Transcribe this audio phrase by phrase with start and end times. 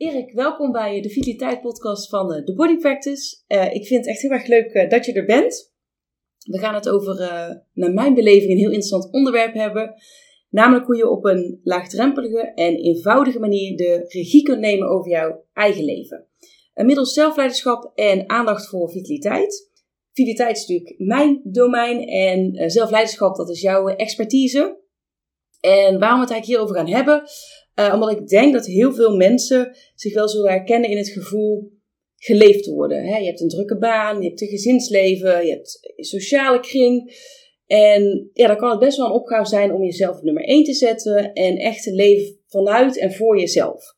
[0.00, 3.36] Erik, welkom bij de Vitaliteit podcast van eh, de Body Practice.
[3.48, 5.72] Uh, ik vind het echt heel erg leuk uh, dat je er bent.
[6.38, 7.16] We gaan het over,
[7.72, 9.94] naar mijn beleving, een heel interessant onderwerp hebben.
[10.48, 15.44] Namelijk hoe je op een laagdrempelige en eenvoudige manier de regie kunt nemen over jouw
[15.52, 16.26] eigen leven.
[16.74, 19.70] Middels zelfleiderschap en aandacht voor vitaliteit.
[20.12, 24.78] Vitaliteit is natuurlijk mijn domein en zelfleiderschap dat is jouw expertise.
[25.60, 27.22] En waarom we het eigenlijk hierover gaan hebben,
[27.74, 31.72] uh, omdat ik denk dat heel veel mensen zich wel zullen herkennen in het gevoel
[32.16, 33.04] geleefd te worden.
[33.04, 33.16] Hè?
[33.16, 37.12] Je hebt een drukke baan, je hebt een gezinsleven, je hebt een sociale kring.
[37.66, 40.64] En ja, dan kan het best wel een opgave zijn om jezelf op nummer 1
[40.64, 43.94] te zetten en echt te leven vanuit en voor jezelf.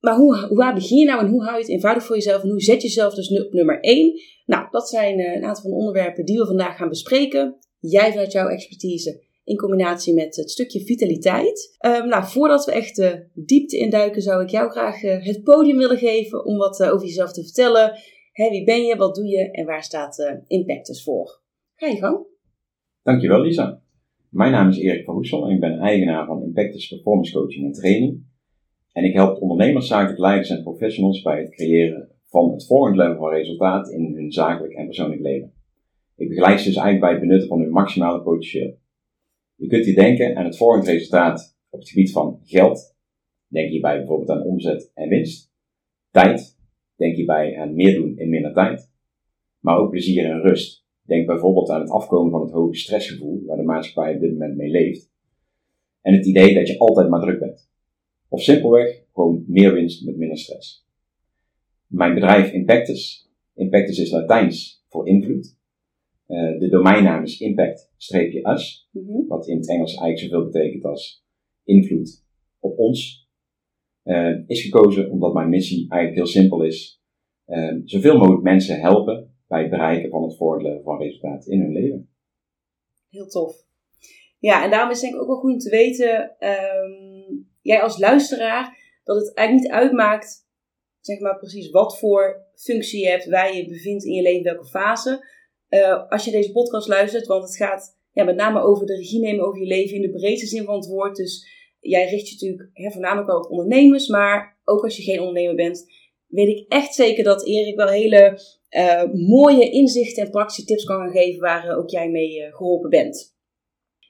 [0.00, 2.48] Maar hoe, hoe begin je nou en hoe hou je het eenvoudig voor jezelf en
[2.48, 4.20] hoe zet je jezelf dus op nummer 1?
[4.46, 7.58] Nou, dat zijn uh, een aantal van de onderwerpen die we vandaag gaan bespreken.
[7.78, 11.76] Jij vanuit jouw expertise in combinatie met het stukje vitaliteit.
[11.86, 15.76] Um, nou, voordat we echt de diepte induiken, zou ik jou graag uh, het podium
[15.76, 17.92] willen geven om wat uh, over jezelf te vertellen.
[18.32, 21.40] Wie ben je, wat doe je en waar staat uh, Impactus voor?
[21.74, 22.26] Ga je gang.
[23.02, 23.82] Dankjewel Lisa.
[24.28, 27.72] Mijn naam is Erik van Hoesel en ik ben eigenaar van Impactus Performance Coaching en
[27.72, 28.24] Training.
[28.92, 33.16] En ik help ondernemers, zakelijk leiders en professionals bij het creëren van het volgende level
[33.16, 35.52] van resultaat in hun zakelijk en persoonlijk leven.
[36.16, 38.78] Ik begeleid ze dus eigenlijk bij het benutten van hun maximale potentieel.
[39.56, 42.96] Je kunt hier denken aan het volgende resultaat op het gebied van geld.
[43.48, 45.52] Denk hierbij bijvoorbeeld aan omzet en winst.
[46.10, 46.58] Tijd.
[46.96, 48.90] Denk hierbij aan meer doen in minder tijd.
[49.60, 50.84] Maar ook plezier en rust.
[51.02, 54.56] Denk bijvoorbeeld aan het afkomen van het hoge stressgevoel waar de maatschappij op dit moment
[54.56, 55.10] mee leeft.
[56.00, 57.70] En het idee dat je altijd maar druk bent.
[58.28, 60.86] Of simpelweg gewoon meer winst met minder stress.
[61.86, 63.30] Mijn bedrijf Impactus.
[63.54, 65.55] Impactus is Latijns voor invloed.
[66.28, 69.26] Uh, de domeinnaam is impact-us, mm -hmm.
[69.26, 71.24] wat in het Engels eigenlijk zoveel betekent als
[71.64, 72.24] invloed
[72.58, 73.28] op ons.
[74.04, 77.02] Uh, is gekozen omdat mijn missie eigenlijk heel simpel is.
[77.46, 81.72] Uh, zoveel mogelijk mensen helpen bij het bereiken van het vorderen van resultaten in hun
[81.72, 82.10] leven.
[83.08, 83.64] Heel tof.
[84.38, 87.82] Ja, en daarom is het denk ik ook wel goed om te weten, um, jij
[87.82, 90.48] als luisteraar, dat het eigenlijk niet uitmaakt,
[91.00, 94.44] zeg maar precies wat voor functie je hebt, waar je je bevindt in je leven,
[94.44, 95.34] welke fase.
[95.70, 99.20] Uh, als je deze podcast luistert, want het gaat ja, met name over de regie
[99.20, 101.16] nemen over je leven in de breedste zin van het woord.
[101.16, 101.46] Dus
[101.80, 105.54] jij richt je natuurlijk hè, voornamelijk wel op ondernemers, maar ook als je geen ondernemer
[105.54, 105.84] bent,
[106.26, 108.40] weet ik echt zeker dat Erik wel hele
[108.70, 112.90] uh, mooie inzichten en praktische tips kan gaan geven waar uh, ook jij mee geholpen
[112.90, 113.34] bent.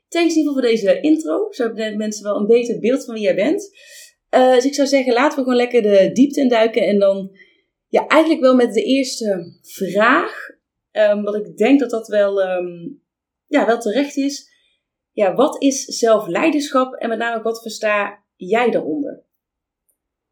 [0.08, 1.46] Thanks in ieder geval voor deze intro.
[1.50, 3.70] Zo hebben mensen wel een beter beeld van wie jij bent.
[4.30, 7.30] dus ik zou zeggen, laten we gewoon lekker de diepte induiken en dan
[7.88, 10.55] ja, eigenlijk wel met de eerste vraag.
[10.96, 13.02] Um, want ik denk dat dat wel, um,
[13.46, 14.50] ja, wel terecht is.
[15.12, 19.22] Ja, wat is zelfleiderschap en met name wat versta jij daaronder?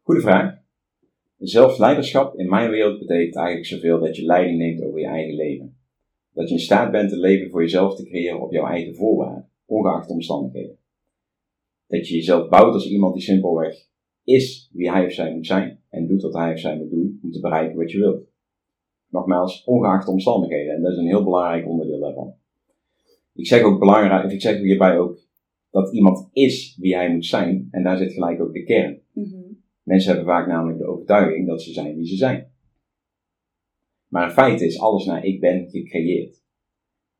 [0.01, 0.57] Goede vraag.
[1.37, 5.77] Zelfleiderschap in mijn wereld betekent eigenlijk zoveel dat je leiding neemt over je eigen leven.
[6.33, 9.49] Dat je in staat bent een leven voor jezelf te creëren op jouw eigen voorwaarden,
[9.65, 10.77] ongeacht de omstandigheden.
[11.87, 13.87] Dat je jezelf bouwt als iemand die simpelweg
[14.23, 17.19] is wie hij of zij moet zijn en doet wat hij of zij moet doen
[17.23, 18.33] om te bereiken wat je wilt.
[19.15, 20.75] Nogmaals, ongeacht de omstandigheden.
[20.75, 22.33] En dat is een heel belangrijk onderdeel daarvan.
[23.33, 25.19] Ik zeg ook belangrijk, ik zeg hierbij ook
[25.69, 27.67] dat iemand is wie hij moet zijn.
[27.71, 29.01] En daar zit gelijk ook de kern.
[29.11, 29.63] Mm-hmm.
[29.83, 32.51] Mensen hebben vaak namelijk de overtuiging dat ze zijn wie ze zijn.
[34.07, 36.43] Maar in feite is alles naar ik ben gecreëerd.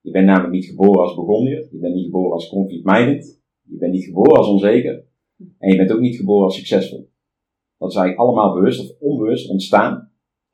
[0.02, 1.68] Je bent namelijk niet geboren als begonnier.
[1.72, 3.42] Je bent niet geboren als conflict-minded.
[3.62, 5.06] Je bent niet geboren als onzeker.
[5.58, 7.10] En je bent ook niet geboren als succesvol.
[7.78, 10.05] Dat is eigenlijk allemaal bewust of onbewust ontstaan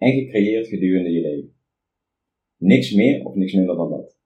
[0.01, 1.53] en gecreëerd gedurende je leven.
[2.57, 4.17] Niks meer of niks minder dan dat.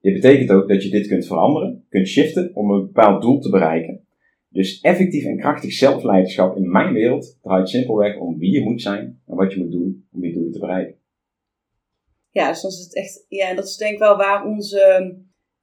[0.00, 3.50] Dit betekent ook dat je dit kunt veranderen, kunt shiften om een bepaald doel te
[3.50, 4.06] bereiken.
[4.48, 9.20] Dus effectief en krachtig zelfleiderschap in mijn wereld draait simpelweg om wie je moet zijn
[9.26, 10.96] en wat je moet doen om je doelen te bereiken.
[12.30, 15.12] Ja, dus dat is het echt, ja, dat denk ik wel waar onze ehm,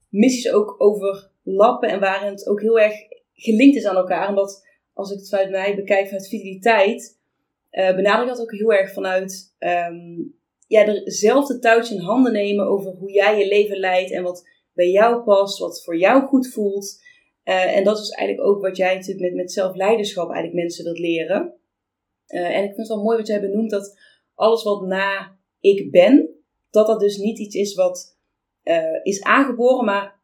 [0.09, 2.93] missies ook over lappen en waarin het ook heel erg
[3.33, 4.29] gelinkt is aan elkaar.
[4.29, 7.20] Omdat als ik het vanuit mij bekijk vanuit fideliteit,
[7.71, 12.91] benader ik dat ook heel erg vanuit um, ja, dezelfde touwtje in handen nemen over
[12.91, 17.01] hoe jij je leven leidt en wat bij jou past, wat voor jou goed voelt.
[17.43, 20.99] Uh, en dat is eigenlijk ook wat jij natuurlijk met, met zelfleiderschap eigenlijk mensen wilt
[20.99, 21.53] leren.
[22.27, 23.99] Uh, en ik vind het wel mooi wat jij benoemt dat
[24.33, 26.29] alles wat na ik ben,
[26.69, 28.19] dat dat dus niet iets is wat
[29.03, 30.19] is aangeboren, maar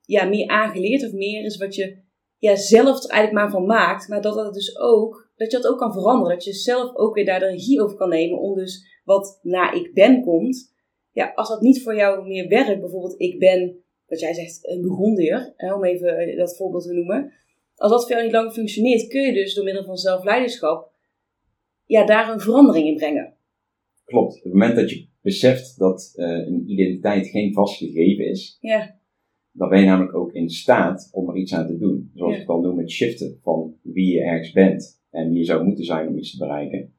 [0.00, 2.02] ja, meer aangeleerd of meer is wat je
[2.38, 4.08] ja, zelf er eigenlijk maar van maakt.
[4.08, 6.34] Maar dat dat dus ook, dat je dat ook kan veranderen.
[6.36, 9.72] Dat je zelf ook weer daar de regie over kan nemen om dus wat na
[9.72, 10.74] ik ben komt.
[11.12, 14.82] Ja, als dat niet voor jou meer werkt, bijvoorbeeld ik ben, wat jij zegt, een
[14.82, 17.32] begondier, om even dat voorbeeld te noemen.
[17.76, 20.92] Als dat voor jou niet langer functioneert, kun je dus door middel van zelfleiderschap
[21.84, 23.34] ja, daar een verandering in brengen.
[24.04, 24.36] Klopt.
[24.36, 28.98] Op het moment dat je beseft dat uh, een identiteit geen vast gegeven is, ja.
[29.52, 32.10] dan ben je namelijk ook in staat om er iets aan te doen.
[32.14, 32.40] Zoals ja.
[32.40, 35.84] ik al noem, het shiften van wie je ergens bent en wie je zou moeten
[35.84, 36.92] zijn om iets te bereiken.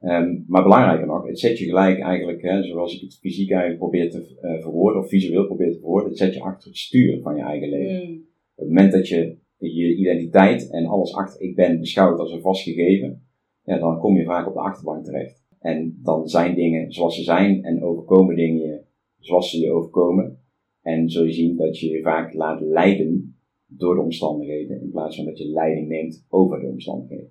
[0.00, 3.80] Um, maar belangrijker nog, het zet je gelijk eigenlijk, hè, zoals ik het fysiek eigenlijk
[3.80, 7.20] probeer te uh, verwoorden, of visueel probeer te verwoorden, het zet je achter het stuur
[7.20, 8.10] van je eigen leven.
[8.10, 8.14] Mm.
[8.54, 12.40] Op het moment dat je je identiteit en alles achter ik ben beschouwt als een
[12.40, 13.22] vast gegeven,
[13.64, 15.44] ja, dan kom je vaak op de achterbank terecht.
[15.58, 18.80] En dan zijn dingen zoals ze zijn en overkomen dingen je
[19.18, 20.38] zoals ze je overkomen.
[20.82, 25.16] En zul je zien dat je je vaak laat leiden door de omstandigheden in plaats
[25.16, 27.30] van dat je leiding neemt over de omstandigheden.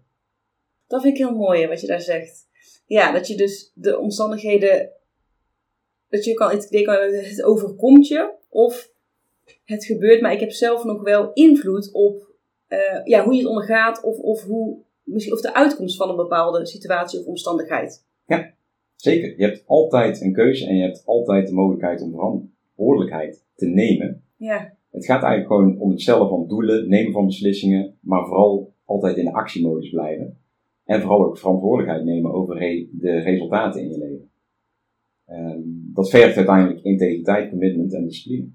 [0.92, 2.48] Dat vind ik heel mooi wat je daar zegt.
[2.86, 4.92] Ja, dat je dus de omstandigheden,
[6.10, 8.92] dat je kan, het, het overkomt je of
[9.66, 12.30] het gebeurt, maar ik heb zelf nog wel invloed op
[12.70, 16.16] uh, ja, hoe je het ondergaat of, of, hoe, misschien, of de uitkomst van een
[16.16, 18.06] bepaalde situatie of omstandigheid.
[18.26, 18.54] Ja,
[18.96, 19.34] zeker.
[19.38, 24.24] Je hebt altijd een keuze en je hebt altijd de mogelijkheid om verantwoordelijkheid te nemen.
[24.38, 24.78] Ja.
[24.92, 29.18] Het gaat eigenlijk gewoon om het stellen van doelen, nemen van beslissingen, maar vooral altijd
[29.18, 30.40] in de actiemodus blijven.
[30.86, 32.60] En vooral ook verantwoordelijkheid nemen over
[32.92, 34.32] de resultaten in je leven.
[35.30, 38.50] Um, dat vergt uiteindelijk integriteit, commitment en discipline.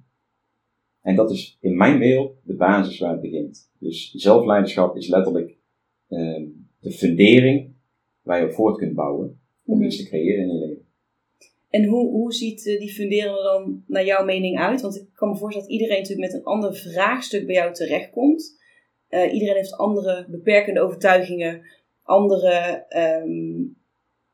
[1.02, 3.70] En dat is in mijn wereld de basis waar het begint.
[3.78, 5.56] Dus zelfleiderschap is letterlijk
[6.08, 7.75] um, de fundering
[8.23, 10.84] waar je op voort kunt bouwen om iets te creëren in je leven.
[11.70, 14.81] En hoe, hoe ziet eh, die fundering er dan naar jouw mening uit?
[14.81, 18.64] Want ik kan me voorstellen dat iedereen natuurlijk met een ander vraagstuk bij jou terechtkomt.
[19.11, 21.62] Uh, iedereen heeft andere beperkende overtuigingen,
[22.06, 22.86] andere.
[23.24, 23.76] Um,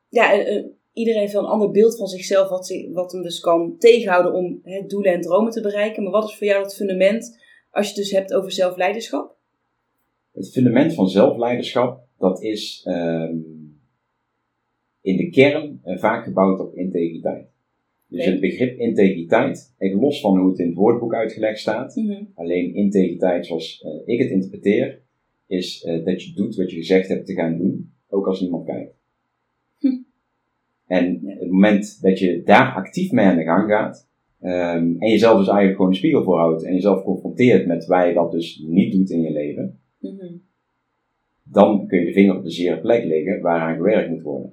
[0.08, 3.76] ja, uh, iedereen heeft wel een ander beeld van zichzelf, wat, wat hem dus kan
[3.78, 6.02] tegenhouden om hè, doelen en dromen te bereiken.
[6.02, 7.38] Maar wat is voor jou het fundament
[7.70, 9.36] als je het dus hebt over zelfleiderschap?
[10.32, 12.86] Het fundament van zelfleiderschap, dat is.
[12.88, 13.62] Um,
[15.02, 17.50] in de kern uh, vaak gebouwd op integriteit.
[18.08, 22.10] Dus het begrip integriteit, even los van hoe het in het woordboek uitgelegd staat, mm
[22.10, 22.28] -hmm.
[22.34, 25.00] alleen integriteit zoals uh, ik het interpreteer,
[25.52, 28.64] is uh, dat je doet wat je gezegd hebt te gaan doen, ook als niemand
[28.64, 28.94] kijkt.
[29.78, 29.98] Hm.
[30.86, 34.08] En het moment dat je daar actief mee aan de gang gaat,
[34.42, 38.14] um, en jezelf dus eigenlijk gewoon een spiegel voorhoudt en jezelf confronteert met waar je
[38.14, 40.42] dat dus niet doet in je leven, mm -hmm.
[41.42, 44.52] dan kun je de vinger op de zere plek leggen waaraan gewerkt moet worden.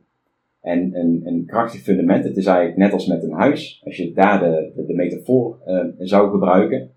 [0.62, 4.12] En een, een krachtig fundament, het is eigenlijk net als met een huis, als je
[4.14, 6.92] daar de, de, de metafoor uh, zou gebruiken.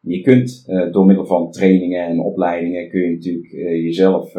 [0.00, 4.32] Je kunt uh, door middel van trainingen en opleidingen kun je natuurlijk uh, jezelf,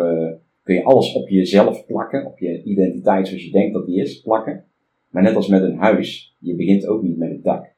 [0.63, 4.21] kun je alles op jezelf plakken, op je identiteit zoals je denkt dat die is,
[4.21, 4.63] plakken.
[5.09, 7.73] Maar net als met een huis, je begint ook niet met het dak.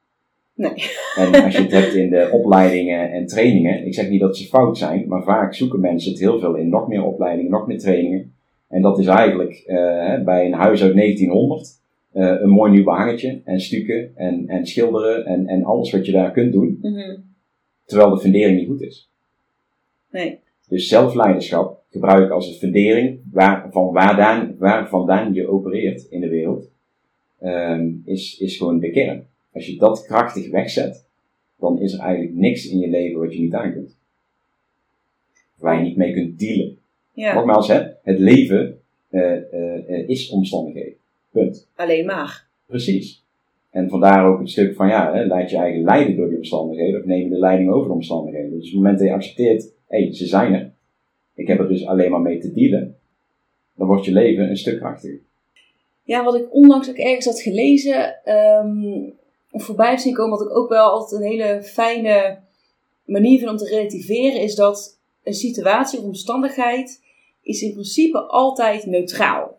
[0.54, 0.72] Nee.
[1.16, 4.48] En als je het hebt in de opleidingen en trainingen, ik zeg niet dat ze
[4.48, 7.78] fout zijn, maar vaak zoeken mensen het heel veel in nog meer opleidingen, nog meer
[7.78, 8.32] trainingen.
[8.68, 9.64] En dat is eigenlijk
[10.24, 11.80] bij een huis uit 1900
[12.14, 16.12] uh, een mooi nieuw behangetje en stukken en, en schilderen en, en alles wat je
[16.12, 16.78] daar kunt doen.
[16.80, 17.30] Mm -hmm.
[17.92, 19.10] Terwijl de fundering niet goed is.
[20.10, 20.38] Nee.
[20.68, 26.28] Dus zelfleiderschap gebruik als een fundering waar, van waar, waar vandaan je opereert in de
[26.28, 26.70] wereld,
[27.42, 29.26] um, is, is gewoon de kern.
[29.52, 31.06] Als je dat krachtig wegzet,
[31.58, 33.96] dan is er eigenlijk niks in je leven wat je niet aan kunt.
[35.56, 36.78] Waar je niet mee kunt dealen.
[37.12, 37.34] Ja.
[37.34, 38.80] Nogmaals, hè, het leven
[39.10, 40.96] uh, uh, is omstandigheden.
[41.30, 41.68] Punt.
[41.76, 42.46] Alleen maar.
[42.66, 43.21] Precies.
[43.72, 47.00] En vandaar ook het stuk van, ja, hè, laat je eigen leiden door die omstandigheden,
[47.00, 48.50] of neem je de leiding over de omstandigheden.
[48.50, 50.72] Dus op het moment dat je accepteert, hé, hey, ze zijn er,
[51.34, 52.96] ik heb er dus alleen maar mee te dealen,
[53.76, 55.20] dan wordt je leven een stuk krachtiger.
[56.02, 58.14] Ja, wat ik onlangs ook ergens had gelezen,
[58.64, 59.12] um,
[59.50, 62.38] of voorbij zien komen, wat ik ook wel altijd een hele fijne
[63.04, 67.02] manier vind om te relativeren, is dat een situatie of omstandigheid
[67.42, 69.58] is in principe altijd neutraal.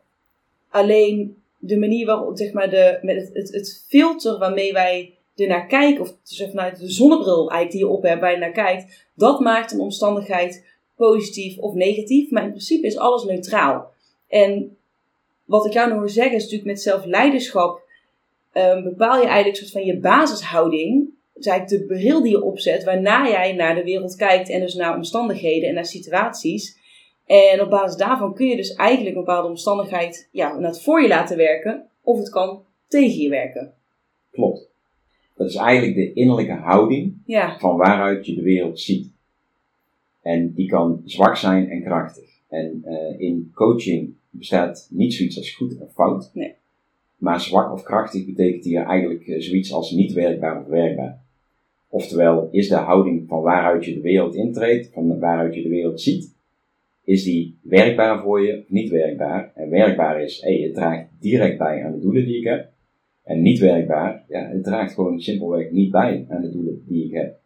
[0.70, 5.66] Alleen de manier waarop, zeg maar, de, met het, het, filter waarmee wij er naar
[5.66, 9.08] kijken, of zeg vanuit de zonnebril eigenlijk die je op hebt, waar je naar kijkt,
[9.16, 10.66] dat maakt een omstandigheid
[10.96, 12.32] positief of negatief.
[12.32, 13.92] Maar in principe is alles neutraal.
[14.28, 14.78] En
[15.46, 17.82] wat ik jou nog wil zeggen is natuurlijk met zelfleiderschap
[18.54, 22.84] um, bepaal je eigenlijk soort van je basishouding is eigenlijk de bril die je opzet,
[22.84, 26.78] waarna jij naar de wereld kijkt en dus naar omstandigheden en naar situaties.
[27.26, 31.08] En op basis daarvan kun je dus eigenlijk een bepaalde omstandigheid ja, het voor je
[31.08, 33.74] laten werken, of het kan tegen je werken.
[34.32, 34.72] Klopt.
[35.36, 39.12] Dat is eigenlijk de innerlijke houding Ja, van waaruit je de wereld ziet.
[40.22, 42.30] En die kan zwak zijn en krachtig.
[42.50, 46.32] En eh, in coaching bestaat niet zoiets als goed of fout.
[46.34, 46.54] Nee.
[47.18, 51.22] Maar zwak of krachtig betekent hier eigenlijk eh, zoiets als niet werkbaar of werkbaar.
[51.88, 56.02] Oftewel, is de houding van waaruit je de wereld intreedt, van waaruit je de wereld
[56.02, 56.33] ziet,
[57.04, 59.52] is die werkbaar voor je of niet werkbaar?
[59.56, 62.72] En werkbaar is, hé, het draagt direct bij aan de doelen die ik heb.
[63.24, 67.14] En niet werkbaar, ja, het draagt gewoon simpelweg niet bij aan de doelen die ik
[67.14, 67.40] heb.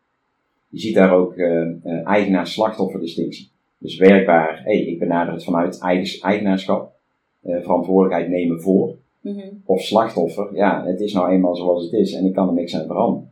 [0.69, 3.49] Je ziet daar ook eh, eh, eigenaar-slachtoffer distinctie.
[3.77, 6.93] Dus werkbaar, hé, ik benader het vanuit eigen, eigenaarschap,
[7.41, 8.95] eh, verantwoordelijkheid nemen voor.
[9.21, 9.47] Mhm.
[9.65, 12.75] Of slachtoffer, ja, het is nou eenmaal zoals het is en ik kan er niks
[12.75, 13.31] aan veranderen.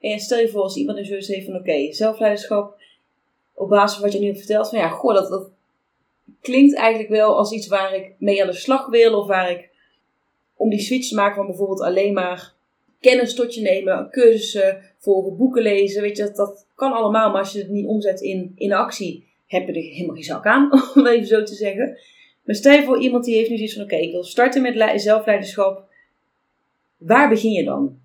[0.00, 2.80] En stel je voor als iemand een zoiets heeft van oké, zelfleiderschap
[3.62, 5.50] op basis van wat je nu hebt verteld, van ja, goh, dat, dat
[6.40, 9.70] klinkt eigenlijk wel als iets waar ik mee aan de slag wil of waar ik
[10.56, 12.52] om die switch te maken van bijvoorbeeld alleen maar
[13.00, 17.40] kennis tot je nemen, cursussen volgen, boeken lezen, weet je, dat, dat kan allemaal, maar
[17.40, 20.72] als je het niet omzet in, in actie, heb je er helemaal geen zak aan,
[20.94, 21.98] om even zo te zeggen.
[22.44, 24.74] Maar stel je voor iemand die heeft nu zoiets van oké, ik wil starten met
[24.74, 25.84] le- zelfleiderschap,
[26.96, 28.00] waar begin je dan?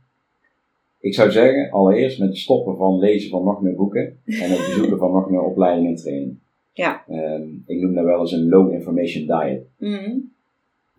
[0.99, 4.65] Ik zou zeggen, allereerst met het stoppen van lezen van nog meer boeken en het
[4.67, 6.41] bezoeken van nog meer opleidingen en trainingen.
[6.73, 7.03] Ja.
[7.07, 9.61] Ehm, ik noem dat wel eens een low information diet.
[9.77, 10.17] Mhm.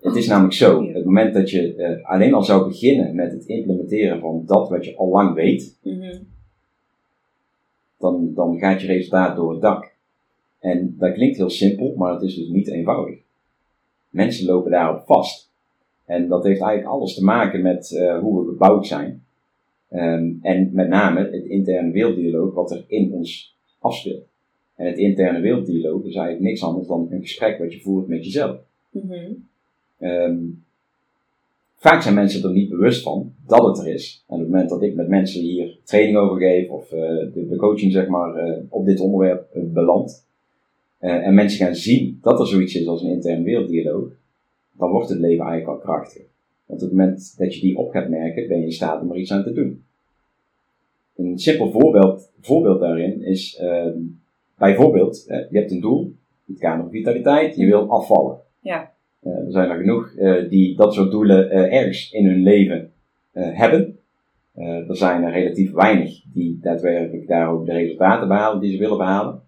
[0.00, 3.46] Het is namelijk zo, het moment dat je eh, alleen al zou beginnen met het
[3.46, 6.16] implementeren van dat wat je al lang weet, Mhm.
[7.98, 9.96] dan, dan gaat je resultaat door het dak.
[10.58, 13.18] En dat klinkt heel simpel, maar het is dus niet eenvoudig.
[14.08, 15.50] Mensen lopen daarop vast.
[16.04, 19.24] En dat heeft eigenlijk alles te maken met eh, hoe we gebouwd zijn.
[19.88, 24.26] Ehm, en met name het interne werelddialoog wat er in ons afspeelt.
[24.74, 28.24] En het interne werelddialoog is eigenlijk niks anders dan een gesprek wat je voert met
[28.24, 28.56] jezelf.
[28.90, 29.32] Mhm.
[29.98, 30.36] Ehm,
[31.76, 34.24] vaak zijn mensen er niet bewust van dat het er is.
[34.28, 37.00] En op het moment dat ik met mensen hier training over geef of eh,
[37.32, 40.26] de, de coaching zeg maar eh, op dit onderwerp uh, belandt.
[40.98, 44.08] eh, en mensen gaan zien dat er zoiets is als een interne werelddialoog.
[44.72, 46.26] Dan wordt het leven eigenlijk al krachtiger.
[46.68, 49.10] Want op het moment dat je die op gaat merken, ben je in staat om
[49.10, 49.82] er iets aan te doen.
[51.16, 53.98] Een simpel voorbeeld, voorbeeld daarin is ehm,
[54.58, 56.14] bijvoorbeeld, je hebt een doel,
[56.46, 58.38] het kader van vitaliteit, je wil afvallen.
[58.60, 58.92] Ja.
[59.22, 62.92] Eh, er zijn er genoeg eh, die dat soort doelen eh, ergens in hun leven
[63.32, 63.98] hebben.
[64.88, 68.96] Er zijn er relatief weinig die daadwerkelijk daar ook de resultaten behalen die ze willen
[68.96, 69.42] behalen.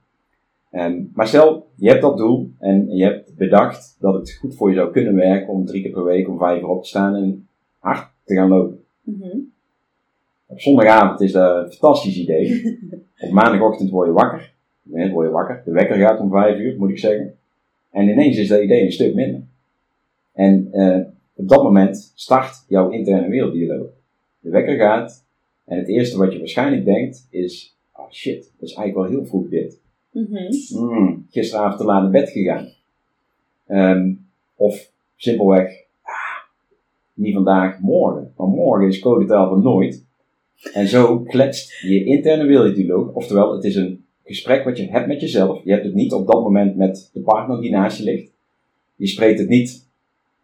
[0.71, 4.69] Ehm, maar stel, je hebt dat doel en je hebt bedacht dat het goed voor
[4.69, 7.15] je zou kunnen werken om drie keer per week om vijf uur op te staan
[7.15, 8.85] en hard te gaan lopen.
[9.03, 9.39] Mhm.
[10.47, 12.79] Op zondagavond is dat een fantastisch idee.
[13.25, 14.53] Op maandagochtend word je wakker.
[14.83, 15.63] Nee, word je wakker.
[15.65, 17.35] De wekker gaat om vijf uur, moet ik zeggen.
[17.91, 19.43] En ineens is dat idee een stuk minder.
[20.33, 21.01] En eh,
[21.35, 23.91] op dat moment start jouw interne werelddialoog.
[24.41, 25.25] De wekker gaat
[25.65, 29.29] en het eerste wat je waarschijnlijk denkt is: oh shit, dat is eigenlijk wel heel
[29.29, 29.81] vroeg dit.
[30.11, 30.53] Mhm.
[30.69, 32.79] Hmm, gisteravond te laat naar bed gegaan.
[33.71, 34.13] Ehm,
[34.55, 36.13] of simpelweg, ah,
[37.15, 38.33] niet vandaag, morgen.
[38.37, 40.05] Maar morgen is codetaal van nooit.
[40.73, 43.13] En zo kletst je interne werelddialoog.
[43.13, 45.65] Oftewel, het is een gesprek wat je hebt met jezelf.
[45.65, 48.31] Je hebt het niet op dat moment met de partner die naast je ligt.
[48.97, 49.87] Je spreekt het niet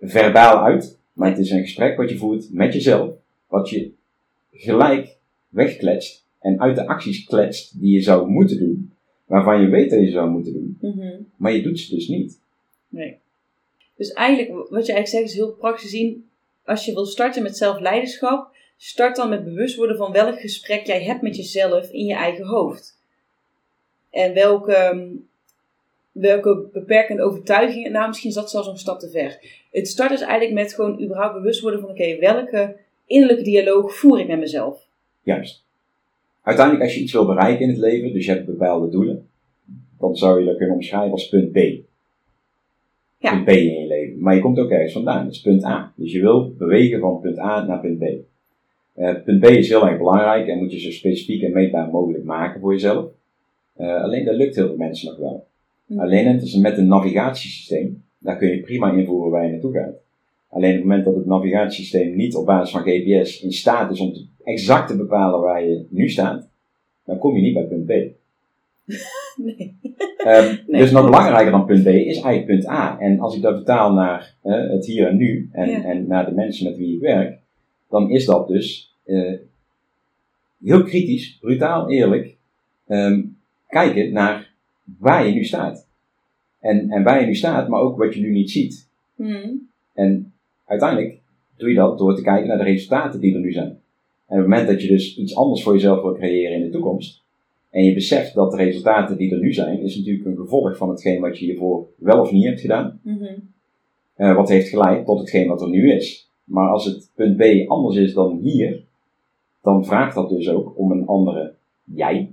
[0.01, 0.99] verbaal uit.
[1.13, 3.11] Maar het is een gesprek wat je voert met jezelf.
[3.47, 3.91] Wat je
[4.53, 5.17] gelijk
[5.49, 6.25] wegkletst.
[6.41, 8.93] En uit de acties kletst die je zou moeten doen.
[9.25, 10.79] Waarvan je weet dat je zou moeten doen.
[10.81, 11.13] Mhm.
[11.37, 12.45] Maar je doet ze dus niet.
[12.89, 13.19] Nee.
[13.97, 16.29] Dus eigenlijk, wat je eigenlijk zegt, is heel praktisch zien.
[16.65, 21.03] Als je wil starten met zelfleiderschap, start dan met bewust worden van welk gesprek jij
[21.03, 23.01] hebt met jezelf in je eigen hoofd.
[24.11, 25.09] En welke, ehm,
[26.13, 29.39] welke beperkende overtuigingen, nou misschien is dat zelfs een stap te ver.
[29.71, 32.77] Het start dus eigenlijk met gewoon überhaupt bewust worden van, oké, welke
[33.07, 34.87] innerlijke dialoog voer ik met mezelf?
[35.23, 35.65] Juist.
[36.43, 39.29] Uiteindelijk, als je iets wil bereiken in het leven, dus je hebt bepaalde doelen,
[39.99, 41.86] dan zou je dat kunnen omschrijven als punt B.
[43.19, 43.31] Ja.
[43.31, 44.21] Punt B in je leven.
[44.21, 45.93] Maar je komt ook ergens vandaan, dat is punt A.
[45.97, 48.05] Dus je wil bewegen van punt A naar punt B.
[48.95, 52.25] Eh, punt B is heel erg belangrijk en moet je zo specifiek en meetbaar mogelijk
[52.25, 53.07] maken voor jezelf.
[53.77, 55.47] Eh, alleen dat lukt heel veel mensen nog wel.
[55.87, 56.01] Mhm.
[56.01, 59.95] Alleen het is met een navigatiesysteem, daar kun je prima invoeren waar je naartoe gaat.
[60.49, 64.01] Alleen op het moment dat het navigatiesysteem niet op basis van GPS in staat is
[64.01, 66.49] om te, exact te bepalen waar je nu staat,
[67.05, 67.93] dan kom je niet bij punt B.
[69.45, 69.77] Nee.
[70.17, 70.81] Ehm, Nee.
[70.81, 72.99] Dus nog belangrijker dan punt B is eigenlijk punt A.
[72.99, 75.83] En als ik dat vertaal naar het hier en nu en, Ja.
[75.83, 77.39] en naar de mensen met wie ik werk,
[77.91, 79.33] dan is dat dus eh,
[80.65, 82.37] heel kritisch, brutaal eerlijk
[82.87, 83.23] ehm,
[83.69, 84.55] kijken naar
[84.99, 85.89] waar je nu staat.
[86.61, 88.89] En, en waar je nu staat, maar ook wat je nu niet ziet.
[89.15, 89.69] Hmm.
[89.95, 90.33] En
[90.67, 91.19] uiteindelijk
[91.57, 93.67] doe je dat door te kijken naar de resultaten die er nu zijn.
[93.67, 96.71] En op het moment dat je dus iets anders voor jezelf wil creëren in de
[96.71, 97.25] toekomst,
[97.71, 100.89] en je beseft dat de resultaten die er nu zijn, is natuurlijk een gevolg van
[100.89, 103.01] hetgeen wat je hiervoor wel of niet hebt gedaan.
[103.03, 103.35] Mhm.
[104.15, 106.31] Eh, wat heeft geleid tot hetgeen wat er nu is.
[106.45, 108.83] Maar als het punt B anders is dan hier,
[109.63, 111.55] dan vraagt dat dus ook om een andere
[111.85, 112.31] jij.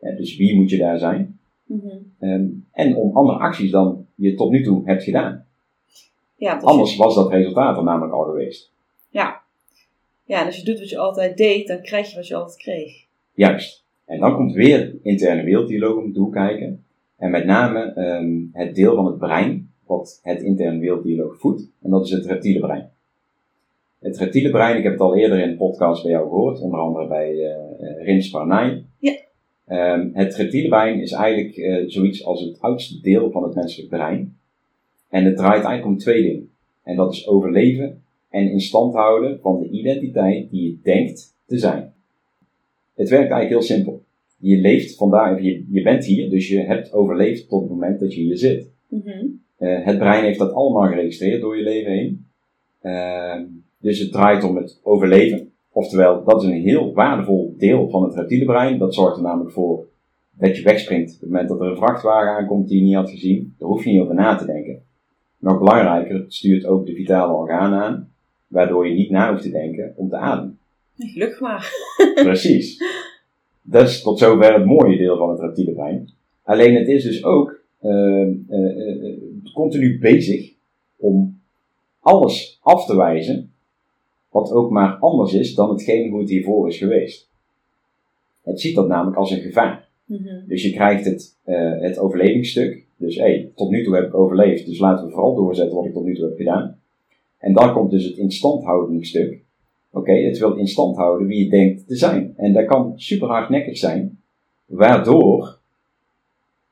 [0.00, 1.38] Dus wie moet je daar zijn?
[1.64, 1.96] Mhm.
[2.18, 5.46] Ehm, en om andere acties dan je tot nu toe hebt gedaan.
[6.36, 8.70] Ja, Anders was dat resultaat er namelijk al geweest.
[9.10, 9.40] ja.
[10.24, 12.56] ja, en als je doet wat je altijd deed, dan krijg je wat je altijd
[12.56, 13.04] kreeg.
[13.34, 13.81] Juist.
[14.12, 16.84] En dan komt weer interne werelddialoog om de hoek kijken.
[17.16, 21.70] En met name ehm, het deel van het brein wat het interne werelddialoog voedt.
[21.82, 22.90] En dat is het reptiele brein.
[23.98, 26.80] Het reptiele brein, ik heb het al eerder in een podcast bij jou gehoord, onder
[26.80, 28.84] andere bij eh, Rins Parnay.
[28.98, 29.12] Ja.
[29.66, 33.88] Ehm, het reptiele brein is eigenlijk eh, zoiets als het oudste deel van het menselijk
[33.88, 34.36] brein.
[35.08, 36.50] En het draait eigenlijk om twee dingen.
[36.82, 41.58] En dat is overleven en in stand houden van de identiteit die je denkt te
[41.58, 41.92] zijn.
[43.02, 44.02] Het werkt eigenlijk heel simpel.
[44.38, 48.14] Je leeft vandaar, je, je bent hier, dus je hebt overleefd tot het moment dat
[48.14, 48.70] je hier zit.
[48.88, 49.26] Mhm.
[49.56, 52.26] Eh, het brein heeft dat allemaal geregistreerd door je leven heen.
[52.80, 53.42] Ehm,
[53.78, 55.50] dus het draait om het overleven.
[55.72, 58.78] Oftewel, dat is een heel waardevol deel van het reptiele brein.
[58.78, 59.86] Dat zorgt er namelijk voor
[60.38, 61.14] dat je wegspringt.
[61.14, 63.84] Op het moment dat er een vrachtwagen aankomt die je niet had gezien, daar hoef
[63.84, 64.82] je niet over na te denken.
[65.38, 68.12] Nog belangrijker, het stuurt ook de vitale organen aan,
[68.46, 70.58] waardoor je niet na hoeft te denken om te ademen.
[71.10, 71.72] Gelukkig maar.
[72.14, 72.84] Precies.
[73.62, 76.10] Dat is tot zover het mooie deel van het reptiele brein.
[76.42, 79.18] Alleen het is dus ook eh, eh, eh,
[79.54, 80.52] continu bezig
[80.96, 81.40] om
[82.00, 83.52] alles af te wijzen
[84.32, 87.30] wat ook maar anders is dan hetgeen hoe het hiervoor is geweest.
[88.42, 89.88] Het ziet dat namelijk als een gevaar.
[90.04, 90.46] Mhm.
[90.46, 92.84] Dus je krijgt het, eh, het overlevingsstuk.
[92.96, 95.84] Dus hé, hey, tot nu toe heb ik overleefd, dus laten we vooral doorzetten wat
[95.84, 96.80] ik tot nu toe heb gedaan.
[97.38, 99.40] En dan komt dus het instandhoudingsstuk.
[99.92, 102.34] Oké, het wil in stand houden wie je denkt te zijn.
[102.36, 104.20] En dat kan super hardnekkig zijn,
[104.66, 105.58] waardoor,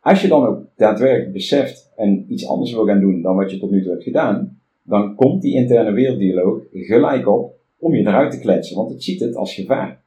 [0.01, 3.59] als je dan ook daadwerkelijk beseft en iets anders wil gaan doen dan wat je
[3.59, 8.31] tot nu toe hebt gedaan, dan komt die interne werelddialoog gelijk op om je eruit
[8.31, 10.03] te kletsen, want het ziet het als gevaar.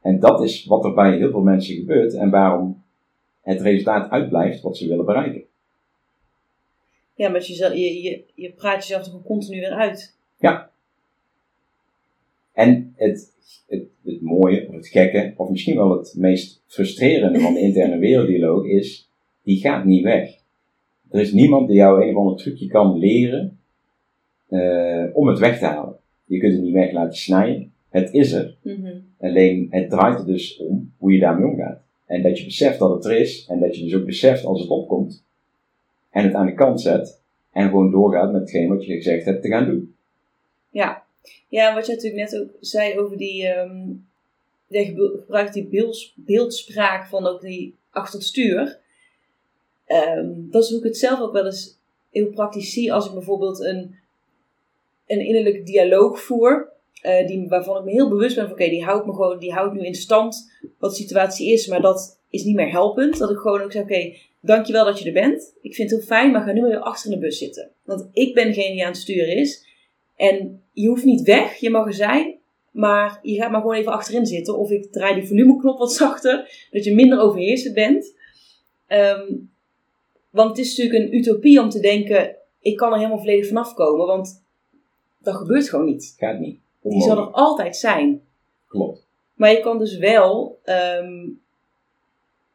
[0.00, 2.82] En dat is wat er bij heel veel mensen gebeurt en waarom
[3.42, 5.42] het resultaat uitblijft wat ze willen bereiken.
[7.14, 10.16] Ja, maar je, je, je, praat jezelf toch continu weer uit.
[12.62, 13.32] En het,
[13.66, 17.98] het, het mooie, of het gekke, of misschien wel het meest frustrerende van de interne
[17.98, 19.10] werelddialoog is,
[19.42, 20.38] die gaat niet weg.
[21.10, 23.58] Er is niemand die jou een of ander trucje kan leren
[24.48, 25.96] eh, om het weg te halen.
[26.24, 27.72] Je kunt het niet weg laten snijden.
[27.88, 28.56] Het is er.
[28.62, 28.96] Mhm.
[29.20, 31.82] Alleen het draait er dus om hoe je daarmee omgaat.
[32.06, 33.46] En dat je beseft dat het er is.
[33.48, 35.24] En dat je dus ook beseft als het opkomt.
[36.10, 37.20] En het aan de kant zet.
[37.52, 39.94] En gewoon doorgaat met hetgeen wat je gezegd hebt te gaan doen.
[40.70, 41.02] Ja.
[41.48, 43.46] Ja, wat je natuurlijk net ook zei over die.
[43.46, 43.90] ehm
[44.68, 48.80] je die beelds- beeldspraak van ook die achter het stuur.
[49.86, 51.78] Ehm, dat is hoe ik het zelf ook wel eens
[52.10, 53.94] heel praktisch zie als ik bijvoorbeeld een,
[55.06, 56.70] een innerlijke dialoog voer.
[57.02, 59.52] eh, die, waarvan ik me heel bewust ben van oké, die houdt me gewoon, die
[59.52, 63.18] houdt nu in stand wat de situatie is, maar dat is niet meer helpend.
[63.18, 65.54] Dat ik gewoon ook zeg, oké, dankjewel dat je er bent.
[65.60, 67.70] Ik vind het heel fijn, maar ga nu maar weer achter in de bus zitten.
[67.84, 69.66] Want ik ben degene die aan het sturen is.
[70.22, 72.34] En je hoeft niet weg, je mag er zijn,
[72.70, 74.58] maar je gaat maar gewoon even achterin zitten.
[74.58, 78.16] Of ik draai die volumeknop wat zachter, dat je minder overheersend bent.
[78.86, 79.34] Ehm,
[80.30, 83.74] want het is natuurlijk een utopie om te denken, ik kan er helemaal volledig vanaf
[83.74, 84.44] komen, want
[85.18, 86.14] dat gebeurt gewoon niet.
[86.16, 86.58] Gaat niet.
[86.82, 88.22] Die zal er altijd zijn.
[88.68, 89.06] Klopt.
[89.34, 91.28] Maar je kan dus wel, ehm,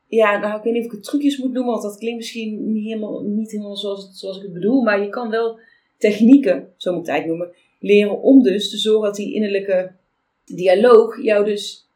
[0.07, 2.71] ja, nou ik weet niet of ik het trucjes moet noemen, want dat klinkt misschien
[2.71, 5.59] niet helemaal, niet helemaal zoals, zoals ik het bedoel, maar je kan wel
[5.97, 9.91] technieken, zo moet ik het eigenlijk noemen, leren om dus te zorgen dat die innerlijke
[10.45, 11.87] dialoog jou dus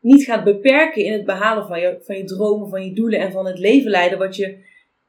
[0.00, 3.32] niet gaat beperken in het behalen van je, van je dromen, van je doelen en
[3.32, 4.56] van het leven leiden wat je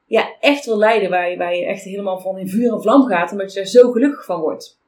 [0.05, 3.07] ja, echt wil leiden, waar je, waar je echt helemaal van in vuur en vlam
[3.07, 4.79] gaat, omdat je daar zo gelukkig van wordt.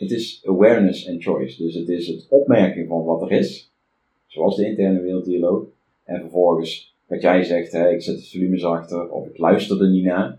[0.00, 1.62] Het is awareness and choice.
[1.62, 3.72] Dus het is het opmerken van wat er is.
[4.26, 5.64] Zoals de interne werelddialoog.
[6.04, 9.90] En vervolgens, wat jij zegt, hè, ik zet het volume zachter of ik luister er
[9.90, 10.38] niet naar.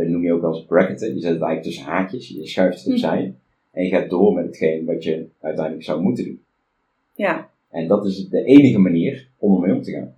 [0.00, 1.14] Dat noem je ook wel eens bracketen.
[1.14, 2.28] Je zet het eigenlijk tussen haakjes.
[2.28, 3.34] Je schuift het opzij.
[3.70, 6.42] En je gaat door met hetgeen wat je uiteindelijk zou moeten doen.
[7.14, 7.50] Ja.
[7.70, 10.16] En dat is de enige manier om ermee om te gaan.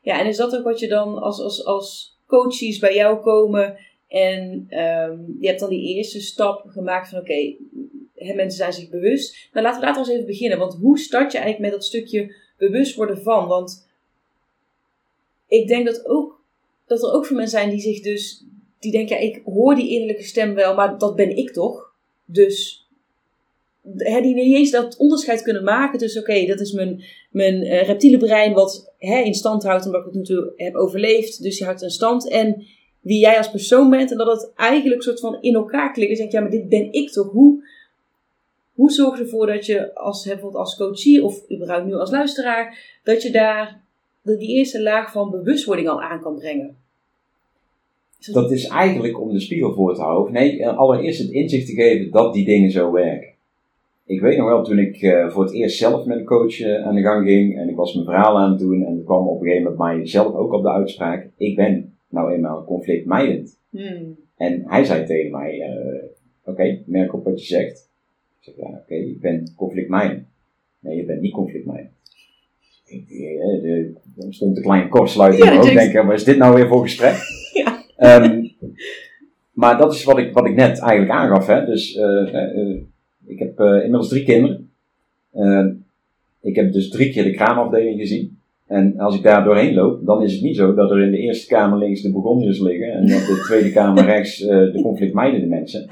[0.00, 3.76] Ja, en is dat ook wat je dan als, als, als coaches bij jou komen
[4.08, 7.54] en ehm, je hebt dan die eerste stap gemaakt van oké,
[8.14, 9.48] mensen zijn zich bewust.
[9.52, 10.58] Nou, laten we later eens even beginnen.
[10.58, 13.48] Want hoe start je eigenlijk met dat stukje bewust worden van?
[13.48, 13.88] Want
[15.46, 16.40] ik denk dat, ook,
[16.86, 18.44] dat er ook veel mensen zijn die zich dus,
[18.82, 21.94] die denken, ja, ik hoor die innerlijke stem wel, maar dat ben ik toch?
[22.24, 22.86] Dus
[23.96, 27.86] hè, die niet eens dat onderscheid kunnen maken tussen, oké, dat is mijn, mijn uh,
[27.86, 31.66] reptiele brein wat hè, in stand houdt omdat ik het natuurlijk heb overleefd, dus die
[31.66, 32.28] houdt in stand.
[32.28, 32.66] En
[33.00, 36.10] wie jij als persoon bent en dat het eigenlijk soort van in elkaar klikt.
[36.10, 37.30] En denk ja, maar dit ben ik toch?
[37.30, 37.64] Hoe,
[38.72, 42.98] hoe zorg je ervoor dat je als, bijvoorbeeld als coachie of überhaupt nu als luisteraar,
[43.04, 43.84] dat je daar
[44.22, 46.81] die eerste laag van bewustwording al aan kan brengen?
[48.26, 48.50] Dat...
[48.50, 50.32] is eigenlijk om de spiegel voor te houden.
[50.32, 53.32] Nee, eh, allereerst het inzicht te geven dat die dingen zo werken.
[54.06, 56.86] Ik weet nog wel, toen ik uh, voor het eerst zelf met een coach uh,
[56.86, 59.28] aan de gang ging en ik was mijn verhaal aan het doen en er kwam
[59.28, 63.58] op een gegeven moment mij zelf ook op de uitspraak, ik ben nou eenmaal conflictmijdend.
[63.70, 64.16] Hmm.
[64.36, 65.66] En hij zei tegen mij, uh,
[66.40, 67.90] oké, okay, merk op wat je zegt.
[68.40, 70.26] Ik zeg, ja, oké, okay, ik ben conflictmijdend.
[70.78, 71.90] Nee, je bent niet conflictmijdend.
[74.16, 75.64] Er stond een kleine kortsluiting ja, ook.
[75.64, 77.40] Denken, maar is dit nou weer voor gesprek?
[78.02, 78.50] Um,
[79.52, 81.46] maar dat is wat ik, wat ik net eigenlijk aangaf.
[81.46, 81.64] Hè.
[81.64, 82.80] Dus uh, uh,
[83.26, 84.70] ik heb inmiddels drie kinderen.
[85.34, 85.70] Ehm,
[86.40, 88.38] ik heb dus drie keer de kraamafdeling gezien.
[88.66, 91.18] En als ik daar doorheen loop, dan is het niet zo dat er in de
[91.18, 95.86] eerste kamer links de begoniërs liggen en op de tweede kamer rechts de conflictmijdende mensen.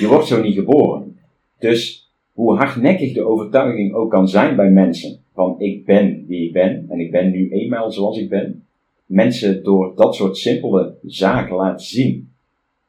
[0.00, 1.16] Je wordt zo niet geboren.
[1.58, 6.52] Dus hoe hardnekkig de overtuiging ook kan zijn bij mensen van ik ben wie ik
[6.52, 8.64] ben en ik ben nu eenmaal zoals ik ben.
[9.06, 12.30] Mensen door dat soort simpele zaken laten zien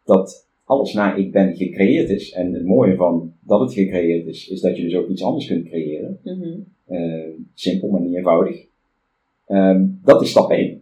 [0.04, 2.32] dat alles naar ik ben gecreëerd is.
[2.32, 5.48] En het mooie van dat het gecreëerd is, is dat je dus ook iets anders
[5.48, 6.20] kunt creëren.
[6.24, 6.72] Mm
[7.54, 8.66] simpel, maar niet eenvoudig.
[9.48, 10.70] Um, dat is stap 1.
[10.70, 10.82] Um,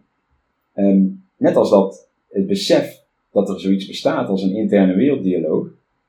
[0.74, 5.68] ehm, net als dat het besef dat er zoiets bestaat als een interne werelddialoog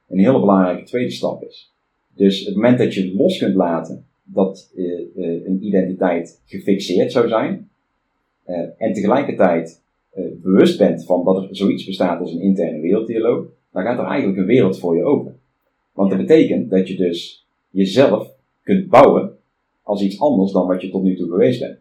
[0.09, 1.71] een hele belangrijke tweede stap is.
[2.15, 7.27] Dus het moment dat je los kunt laten dat uh, uh, een identiteit gefixeerd zou
[7.27, 7.69] zijn,
[8.77, 9.81] en tegelijkertijd
[10.41, 14.37] bewust bent van dat er zoiets bestaat als een interne werelddialoog, dan gaat er eigenlijk
[14.37, 15.39] een wereld voor je open.
[15.93, 18.31] Want dat betekent dat je dus jezelf
[18.63, 19.37] kunt bouwen
[19.83, 21.79] als iets anders dan wat je tot nu toe geweest bent.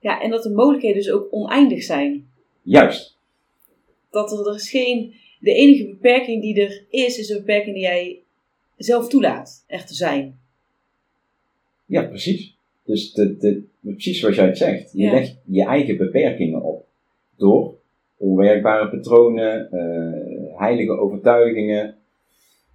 [0.00, 2.28] Ja, en dat de mogelijkheden dus ook oneindig zijn.
[2.62, 3.18] Juist.
[4.10, 5.14] Dat er, er is geen.
[5.40, 8.22] De enige beperking die er is, is een beperking die jij
[8.76, 10.38] zelf toelaat echt te zijn.
[11.86, 12.56] Ja, precies.
[12.84, 14.92] Dus de, de, precies zoals jij het zegt.
[14.92, 16.86] Je legt je eigen beperkingen op.
[17.36, 17.74] Door
[18.16, 21.94] onwerkbare patronen, uh, heilige overtuigingen,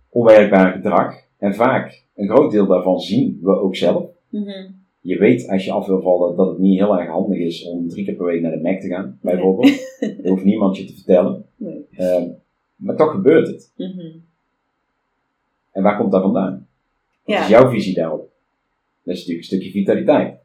[0.10, 1.16] onwerkbaar gedrag.
[1.38, 4.06] En vaak, een groot deel daarvan zien we ook zelf.
[4.30, 7.64] Mm je weet als je af wil vallen dat het niet heel erg handig is
[7.64, 9.98] om drie keer per week naar de Mac te gaan, bijvoorbeeld.
[10.00, 10.16] Nee.
[10.18, 11.46] Dat hoeft niemand je te vertellen.
[11.56, 11.86] Nee.
[11.92, 12.24] Uh,
[12.76, 13.74] maar toch gebeurt het.
[13.76, 14.24] Mm -hmm.
[15.72, 16.68] En waar komt dat vandaan?
[17.24, 17.42] Wat ja.
[17.42, 18.32] is jouw visie daarop?
[19.04, 20.38] Dat is natuurlijk een stukje vitaliteit.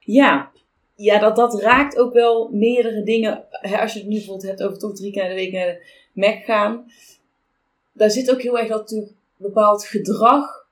[0.00, 0.50] Ja,
[0.94, 3.44] ja dat, dat raakt ook wel meerdere dingen.
[3.80, 5.80] Als je het nu bijvoorbeeld hebt over toch drie keer de week naar de
[6.12, 6.84] Mac gaan.
[7.92, 10.62] Daar zit ook heel erg dat bepaald gedrag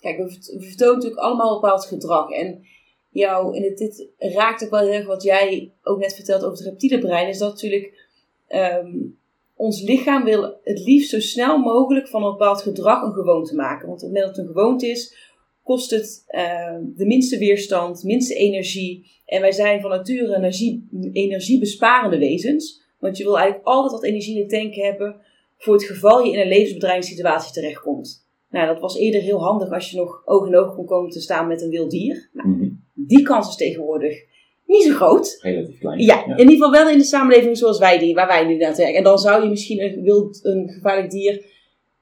[0.00, 2.30] Kijk, we, vertonen natuurlijk allemaal bepaald gedrag.
[2.30, 2.64] En
[3.10, 6.66] jou, en dit raakt ook wel heel erg wat jij ook net vertelt over het
[6.66, 7.28] reptiele brein.
[7.28, 8.08] Is dat natuurlijk
[8.48, 9.18] um,
[9.54, 13.88] ons lichaam wil het liefst zo snel mogelijk van een bepaald gedrag een gewoonte maken.
[13.88, 15.29] Want op het moment dat het een gewoonte is,
[15.70, 19.10] kost het uh, de minste weerstand, minste energie.
[19.26, 22.82] En wij zijn van nature energie, energiebesparende wezens.
[22.98, 25.16] Want je wil eigenlijk altijd wat energie in de tank hebben
[25.56, 28.26] voor het geval je in een levensbedreigende situatie terechtkomt.
[28.50, 31.20] Nou, dat was eerder heel handig als je nog oog in oog kon komen te
[31.20, 32.28] staan met een wild dier.
[32.32, 32.76] Nou.
[32.94, 34.24] Die kans is tegenwoordig
[34.66, 35.38] niet zo groot.
[35.40, 36.00] Relatief klein.
[36.00, 38.76] Ja, in ieder geval wel in de samenleving zoals wij die, waar wij nu naar
[38.76, 38.96] werken.
[38.96, 41.44] En dan zou je misschien een wild, een gevaarlijk dier,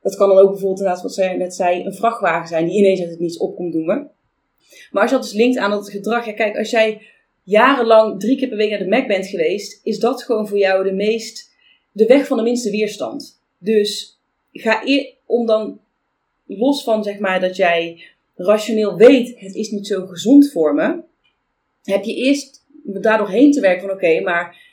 [0.03, 3.01] dat kan dan ook bijvoorbeeld inderdaad wat zij net zei, een vrachtwagen zijn die ineens
[3.01, 3.75] uit het niets op komt.
[4.91, 7.01] Maar als je dat dus linkt aan dat gedrag, ja kijk, als jij
[7.43, 10.85] jarenlang drie keer per week naar de Mac bent geweest, is dat gewoon voor jou
[10.85, 11.51] de meest,
[11.93, 13.41] de weg van de minste weerstand.
[13.59, 14.19] Dus
[14.53, 14.83] ga
[15.27, 15.81] om dan
[16.47, 18.05] los van zeg maar dat jij
[18.37, 21.01] rationeel weet, het is niet zo gezond voor me,
[21.83, 24.67] heb je eerst daardoor heen te werken van oké, maar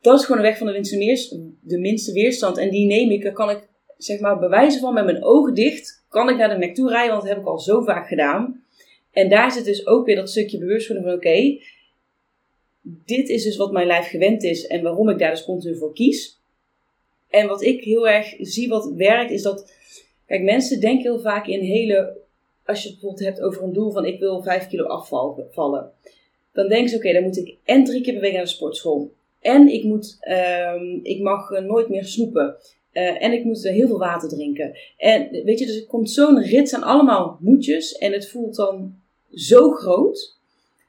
[0.00, 2.58] dat is gewoon de weg van de minste, de minste weerstand.
[2.58, 6.04] En die neem ik, dan kan ik zeg maar bewijzen van met mijn ogen dicht,
[6.08, 8.64] kan ik naar de Mac toe rijden, want dat heb ik al zo vaak gedaan.
[9.10, 11.58] En daar zit dus ook weer dat stukje bewustwording van oké,
[12.82, 15.92] dit is dus wat mijn lijf gewend is en waarom ik daar dus continu voor
[15.92, 16.40] kies.
[17.28, 19.76] En wat ik heel erg zie wat werkt, is dat
[20.28, 22.16] Kijk, mensen denken heel vaak in hele.
[22.64, 25.92] Als je het bijvoorbeeld hebt over een doel van ik wil 5 kilo afvallen.
[26.52, 29.12] Dan denken ze, oké, dan moet ik en drie keer per week naar de sportschool.
[29.40, 30.18] En ik, moet,
[30.74, 32.56] um, ik mag nooit meer snoepen.
[32.92, 34.78] Eh, en ik moet heel veel water drinken.
[34.96, 37.92] En weet je, dus er komt zo'n rits aan allemaal moedjes.
[37.92, 38.94] En het voelt dan
[39.32, 40.36] zo groot.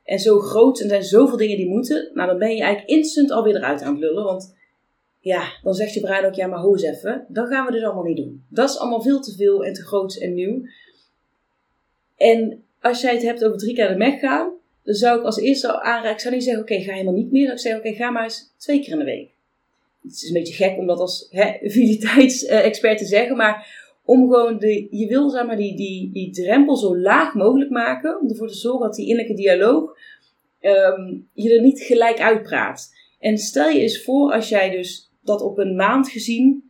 [0.04, 0.80] En zo groot.
[0.80, 2.12] En er zijn zoveel dingen die moeten.
[2.14, 4.24] Nou, dan ben je eigenlijk instant alweer eruit aan het lullen.
[4.24, 4.56] Want
[5.20, 7.26] ja, dan zegt je brein ook, ja, maar hoes even.
[7.28, 8.44] Dat gaan we dus allemaal niet doen.
[8.50, 10.62] Dat is allemaal veel te veel en te groot en nieuw.
[12.18, 14.52] En als jij het hebt over drie keer de Mac gaan,
[14.84, 17.42] dan zou ik als eerste aanraken, ik zou niet zeggen, oké, ga helemaal niet meer.
[17.42, 19.30] Ik zou zeggen, oké, ga maar eens twee keer in de week.
[20.04, 21.28] Het is een beetje gek om dat als
[21.62, 26.76] vitaliteitsexpert te zeggen, maar om gewoon de, je wil zeg maar die, die, die drempel
[26.76, 29.98] zo laag mogelijk maken, om ervoor te zorgen dat die innerlijke dialoog
[30.60, 32.94] ehm, je er niet gelijk uitpraat.
[33.20, 36.70] En stel je eens voor als jij dus dat op een maand gezien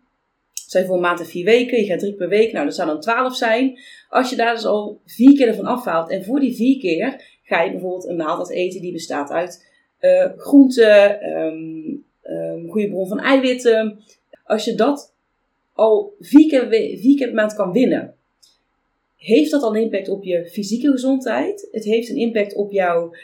[0.54, 2.88] zijn voor een maand en vier weken, je gaat drie per week, nou dat zou
[2.88, 3.80] dan twaalf zijn.
[4.10, 7.62] Als je daar dus al vier keer ervan afhaalt en voor die vier keer ga
[7.62, 9.68] je bijvoorbeeld een maaltijd eten die bestaat uit
[10.02, 11.99] uh, groenten, um,
[12.72, 14.00] goede bron van eiwitten.
[14.44, 15.14] Als je dat
[15.74, 16.68] al vier keer,
[17.00, 18.14] vier keer per maand kan winnen,
[19.18, 21.68] heeft dat al een impact op je fysieke gezondheid.
[21.72, 23.18] Het heeft een impact op, jou,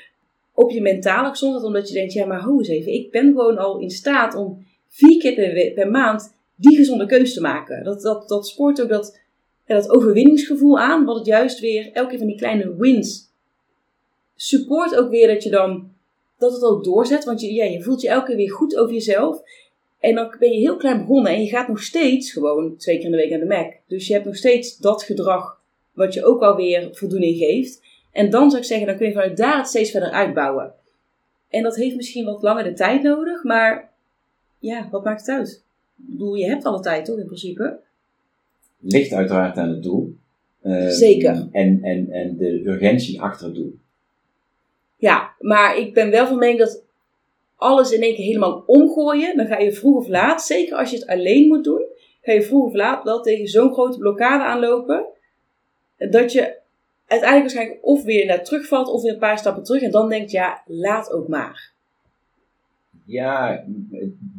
[0.53, 3.57] op je mentale gezondheid, omdat je denkt, ja maar hoe eens even, ik ben gewoon
[3.57, 7.83] al in staat om vier keer per, maand die gezonde keuze te maken.
[7.83, 9.19] Dat, dat, dat spoort ook dat,
[9.65, 13.29] dat overwinningsgevoel aan, wat het juist weer, elke van die kleine wins,
[14.35, 15.91] support ook weer dat je dan,
[16.37, 17.23] dat het ook doorzet.
[17.23, 19.41] Want je, ja, je voelt je elke keer weer goed over jezelf.
[19.99, 23.05] En dan ben je heel klein begonnen en je gaat nog steeds gewoon twee keer
[23.05, 23.73] in de week naar de Mac.
[23.87, 25.61] Dus je hebt nog steeds dat gedrag
[25.93, 27.81] wat je ook alweer voldoening geeft.
[28.11, 30.73] En dan zou ik zeggen, dan kun je vanuit daar het steeds verder uitbouwen.
[31.49, 33.91] En dat heeft misschien wat langer de tijd nodig, maar
[34.59, 35.63] ja, wat maakt het uit?
[35.97, 37.79] Ik bedoel, je hebt alle tijd toch in principe?
[38.79, 40.15] Ligt uiteraard aan het doel.
[40.63, 41.47] Uh, Zeker.
[41.51, 43.77] En, en, en de urgentie achter het doel.
[44.97, 46.83] Ja, maar ik ben wel van mening dat
[47.55, 50.97] alles in één keer helemaal omgooien, dan ga je vroeg of laat, zeker als je
[50.97, 51.85] het alleen moet doen,
[52.21, 55.05] ga je vroeg of laat wel tegen zo'n grote blokkade aanlopen,
[55.97, 56.55] dat je
[57.07, 60.31] uiteindelijk waarschijnlijk of weer naar terugvalt of weer een paar stappen terug en dan denkt,
[60.31, 61.73] ja, laat ook maar.
[63.05, 63.63] Ja,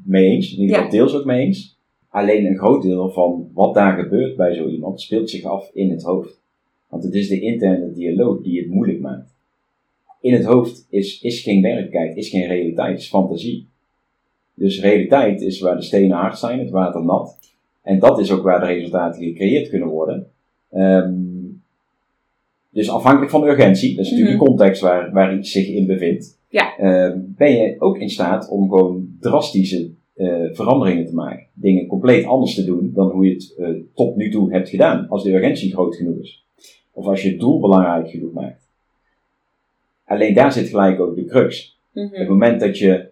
[0.04, 0.52] mee eens.
[0.52, 1.78] In ieder geval deels ook mee eens.
[2.08, 5.90] Alleen een groot deel van wat daar gebeurt bij zo iemand speelt zich af in
[5.90, 6.40] het hoofd.
[6.88, 9.35] Want het is de interne dialoog die het moeilijk maakt.
[10.26, 13.68] In het hoofd is, is geen werkelijkheid, is geen realiteit, is fantasie.
[14.54, 17.38] Dus realiteit is waar de stenen hard zijn, het water nat.
[17.82, 20.26] En dat is ook waar de resultaten gecreëerd kunnen worden.
[20.74, 21.62] Um,
[22.70, 24.54] dus afhankelijk van de urgentie, dat is natuurlijk de mhm.
[24.54, 26.78] context waar, waar iets zich in bevindt, ja.
[26.80, 31.46] uh, ben je ook in staat om gewoon drastische uh, veranderingen te maken.
[31.52, 35.08] Dingen compleet anders te doen dan hoe je het uh, tot nu toe hebt gedaan,
[35.08, 36.44] als de urgentie groot genoeg is.
[36.92, 38.65] Of als je het doel belangrijk genoeg maakt.
[40.06, 41.78] Alleen daar zit gelijk ook de crux.
[41.92, 42.12] Mm -hmm.
[42.12, 43.08] Op het moment dat je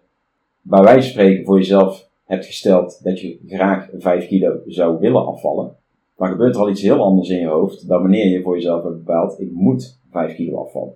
[0.61, 5.25] bij wijze van spreken voor jezelf hebt gesteld dat je graag 5 kilo zou willen
[5.25, 5.75] afvallen,
[6.17, 8.83] dan gebeurt er al iets heel anders in je hoofd dan wanneer je voor jezelf
[8.83, 10.93] hebt bepaald, ik moet 5 kilo afvallen.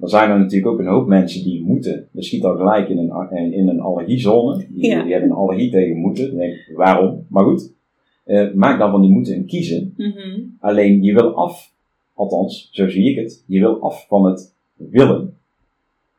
[0.00, 2.08] Dan zijn er natuurlijk ook een hoop mensen die moeten.
[2.12, 4.56] Dat schiet al gelijk in een, in een allergiezone.
[4.56, 6.36] Die, die hebben een allergie tegen moeten.
[6.36, 7.26] denk waarom?
[7.28, 7.72] Maar goed.
[8.26, 9.94] Uh, maak dan van die moeten een kiezen.
[9.96, 10.56] Mm -hmm.
[10.60, 11.72] Alleen je wil af,
[12.14, 14.54] althans, zo zie ik het, je wil af van het
[14.90, 15.36] willen.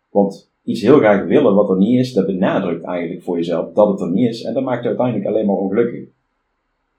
[0.10, 3.88] Want iets heel graag willen wat er niet is, dat benadrukt eigenlijk voor jezelf dat
[3.88, 4.44] het er niet is.
[4.44, 6.04] En dat maakt je uiteindelijk alleen maar ongelukkig.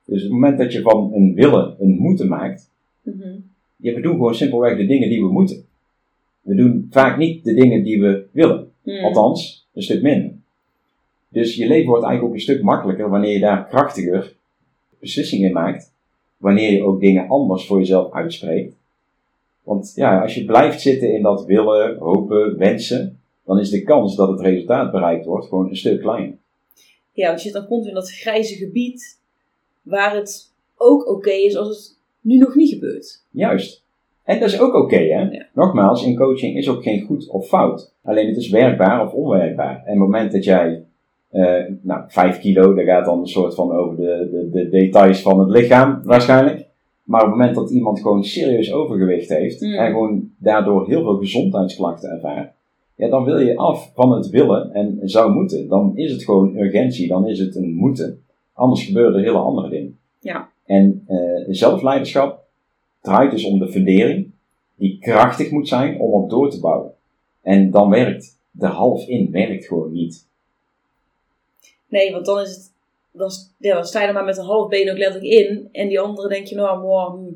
[0.05, 2.71] Dus op het moment dat je van een willen een moeten maakt,
[3.03, 3.45] mm -hmm.
[3.77, 5.65] ja, we doen gewoon simpelweg de dingen die we moeten.
[6.41, 8.71] We doen vaak niet de dingen die we willen.
[8.83, 9.05] Mm.
[9.05, 10.33] Althans, een stuk minder.
[11.29, 14.35] Dus je leven wordt eigenlijk ook een stuk makkelijker wanneer je daar krachtiger
[15.01, 15.93] beslissingen in maakt.
[16.37, 18.77] Wanneer je ook dingen anders voor jezelf uitspreekt.
[19.63, 24.17] Want ja, als je blijft zitten in dat willen, hopen, wensen, dan is de kans
[24.17, 26.37] dat het resultaat bereikt wordt gewoon een stuk kleiner.
[27.13, 29.21] Ja, want je dan komt in dat grijze gebied
[29.83, 33.25] waar het ook oké is als het nu nog niet gebeurt.
[33.31, 33.83] Juist.
[34.25, 35.43] En dat is ook oké, hè?
[35.55, 37.95] Nogmaals, in coaching is ook geen goed of fout.
[38.03, 39.75] Alleen het is werkbaar of onwerkbaar.
[39.75, 40.85] En op het moment dat jij,
[41.33, 45.23] uh, nou, 5 kilo, dat gaat dan een soort van over de, de, de details
[45.23, 46.62] van het lichaam waarschijnlijk.
[47.03, 49.75] Maar op het moment dat iemand gewoon serieus overgewicht heeft mm.
[49.75, 52.53] en gewoon daardoor heel veel gezondheidsklachten ervaart,
[52.95, 55.69] ja, dan wil je af van het willen en zou moeten.
[55.69, 58.25] Dan is het gewoon urgentie, dan is het een moeten.
[58.53, 59.99] Anders gebeuren er hele andere dingen.
[60.21, 60.51] Ja.
[60.67, 62.45] En uh, zelfleiderschap
[63.01, 64.31] draait dus om de fundering,
[64.75, 66.93] die krachtig moet zijn om op door te bouwen.
[67.43, 70.27] En dan werkt de half in, werkt gewoon niet.
[71.89, 72.73] Nee, want dan is het
[73.13, 75.69] dan, ja, dan sta je er maar met een half been ook letterlijk in.
[75.73, 77.29] En die andere denk je, nou, wow, hm,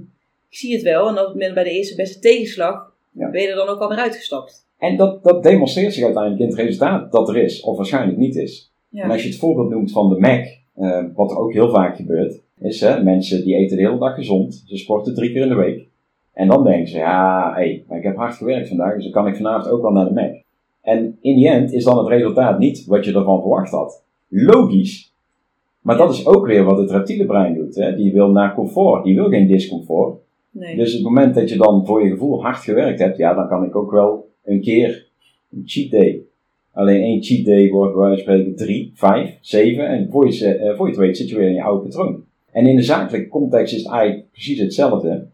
[0.49, 1.09] ik zie het wel.
[1.09, 3.99] En op het moment bij de eerste beste tegenslag, ben je er dan ook alweer
[3.99, 4.65] uitgestapt.
[4.79, 8.37] En dat, dat demonstreert zich uiteindelijk in het resultaat dat er is, of waarschijnlijk niet
[8.37, 8.71] is.
[8.93, 11.97] En als je het voorbeeld noemt van de Mac, Eh, wat er ook heel vaak
[11.97, 14.63] gebeurt, is hè, mensen die eten de hele dag gezond.
[14.67, 15.89] Ze sporten drie keer in de week.
[16.33, 19.27] En dan denken ze, ja, hé, maar ik heb hard gewerkt vandaag, dus dan kan
[19.27, 20.43] ik vanavond ook wel naar de Mac.
[20.83, 24.03] En in die end is dan het resultaat niet wat je ervan verwacht had.
[24.29, 25.13] Logisch.
[25.87, 27.75] Maar dat is ook weer wat het reptiele brein doet.
[27.75, 27.97] Hè?
[27.97, 30.19] Die wil naar comfort, die wil geen discomfort.
[30.51, 30.77] Nee.
[30.77, 33.65] Dus het moment dat je dan voor je gevoel hard gewerkt hebt, ja, dan kan
[33.65, 35.07] ik ook wel een keer
[35.53, 36.21] een cheat day.
[36.73, 39.87] Alleen één cheat day wordt bij wijze van spreken drie, vijf, zeven.
[39.89, 42.25] En voor je, eh, voor je het weet zit je weer in je oude patroon.
[42.53, 45.27] En in de zakelijke context is het eigenlijk precies hetzelfde.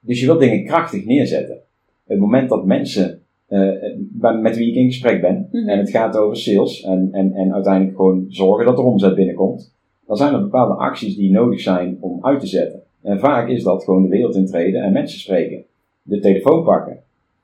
[0.00, 1.58] Dus je wilt dingen krachtig neerzetten.
[2.06, 5.68] Het moment dat mensen eh, bij- met wie ik in gesprek ben, Mhm.
[5.68, 9.74] en het gaat over sales en, en, en uiteindelijk gewoon zorgen dat er omzet binnenkomt,
[10.08, 12.82] dan zijn er bepaalde acties die nodig zijn om uit te zetten.
[13.02, 15.64] En vaak is dat gewoon de wereld intreden en mensen spreken.
[16.02, 16.92] De telefoon pakken.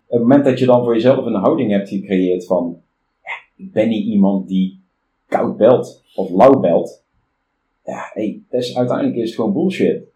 [0.07, 2.81] Op het moment dat je dan voor jezelf een houding hebt gecreëerd van,
[3.23, 4.81] ja, ik ben niet iemand die
[5.27, 7.05] koud belt of lauw belt.
[7.85, 9.97] Ja, hey, dat is, uiteindelijk is het gewoon bullshit.
[9.97, 10.07] Ik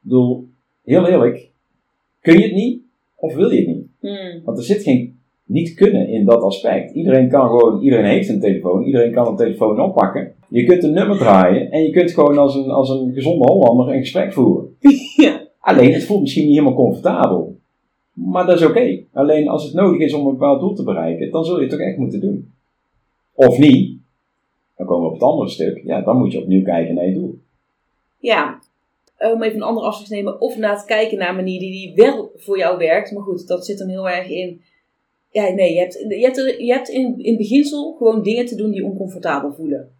[0.00, 0.48] bedoel,
[0.84, 1.50] heel eerlijk,
[2.20, 2.82] kun je het niet
[3.14, 3.86] of wil je het niet?
[4.00, 4.42] Hmm.
[4.44, 6.94] Want er zit geen niet kunnen in dat aspect.
[6.94, 10.36] Iedereen kan gewoon, iedereen heeft een telefoon, iedereen kan een telefoon oppakken.
[10.48, 13.94] Je kunt een nummer draaien en je kunt gewoon als een, als een gezonde Hollander
[13.94, 14.76] een gesprek voeren.
[15.16, 15.46] Ja.
[15.60, 17.56] Alleen, het voelt misschien niet helemaal comfortabel.
[18.12, 19.02] Maar dat is oké.
[19.12, 21.70] Alleen als het nodig is om een bepaald doel te bereiken, dan zul je het
[21.70, 22.52] toch echt moeten doen.
[23.34, 23.98] Of niet,
[24.76, 25.80] dan komen we op het andere stuk.
[25.84, 27.38] Ja, dan moet je opnieuw kijken naar je doel.
[28.18, 28.58] Ja,
[29.16, 30.40] eh, om even een andere afslag te nemen.
[30.40, 33.12] Of na het kijken naar een manier die, die wel voor jou werkt.
[33.12, 34.60] Maar goed, dat zit hem heel erg in.
[35.30, 38.54] Ja, nee, je hebt, je hebt, er- je hebt in, in beginsel gewoon dingen te
[38.56, 39.90] doen die oncomfortabel voelen.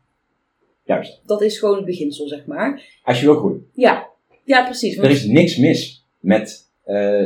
[0.88, 1.22] Juist.
[1.26, 2.98] Dat is gewoon het beginsel, zeg maar.
[3.04, 3.66] Als je wil groeien.
[3.72, 4.08] Ja,
[4.44, 4.96] ja precies.
[4.96, 7.24] Er is niks mis met, eh,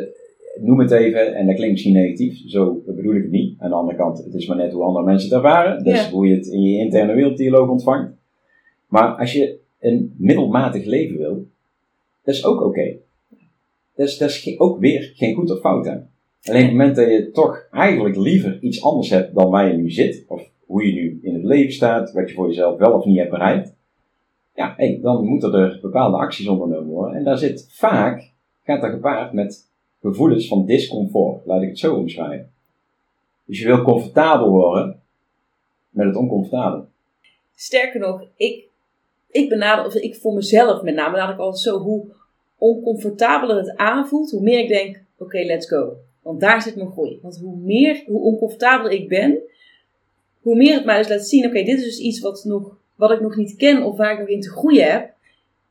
[0.61, 3.55] noem het even, en dat klinkt misschien negatief, zo bedoel ik het niet.
[3.61, 5.85] Aan de andere kant, het is maar net hoe andere mensen het ervaren.
[5.85, 6.11] Dus Ja.
[6.11, 8.13] hoe je het in je interne werelddialoog ontvangt.
[8.87, 11.47] Maar als je een middelmatig leven wil,
[12.25, 12.93] dat is ook oké.
[13.97, 16.11] Dat is, dat is ook weer geen goed of fout aan.
[16.43, 19.77] Alleen op het moment dat je toch eigenlijk liever iets anders hebt dan waar je
[19.77, 21.21] nu zit, of hoe je nu
[21.53, 23.75] leven staat, wat je voor jezelf wel of niet hebt bereikt,
[24.55, 27.17] ja, dan moeten er bepaalde acties ondernomen worden.
[27.17, 28.31] En daar zit vaak,
[28.65, 29.69] gaat dat gepaard met
[30.01, 32.53] gevoelens van discomfort, laat ik het zo omschrijven.
[33.45, 35.01] Dus je wil comfortabel worden
[35.91, 36.85] met het oncomfortabele.
[37.55, 38.65] sterker nog, ik,
[39.31, 42.05] ik benader, of ik voor mezelf met name, benader ik altijd zo hoe
[42.59, 45.97] oncomfortabeler het aanvoelt, hoe meer ik denk, oké, let's go.
[46.23, 47.19] Want daar zit mijn groei.
[47.23, 49.39] Want hoe meer, hoe oncomfortabeler ik ben,
[50.43, 53.11] hoe meer het mij dus laat zien, oké, dit is dus iets wat, nog, wat
[53.11, 55.13] ik nog niet ken of waar ik nog in te groeien heb.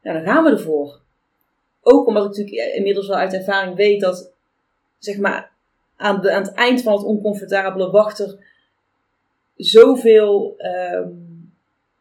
[0.02, 1.00] Nou, dan gaan we ervoor.
[1.82, 4.32] Ook omdat ik natuurlijk inmiddels wel uit ervaring weet dat,
[4.98, 5.52] zeg maar,
[5.96, 8.38] aan, aan het eind van het oncomfortabele wacht er
[9.56, 11.10] zoveel, ehm,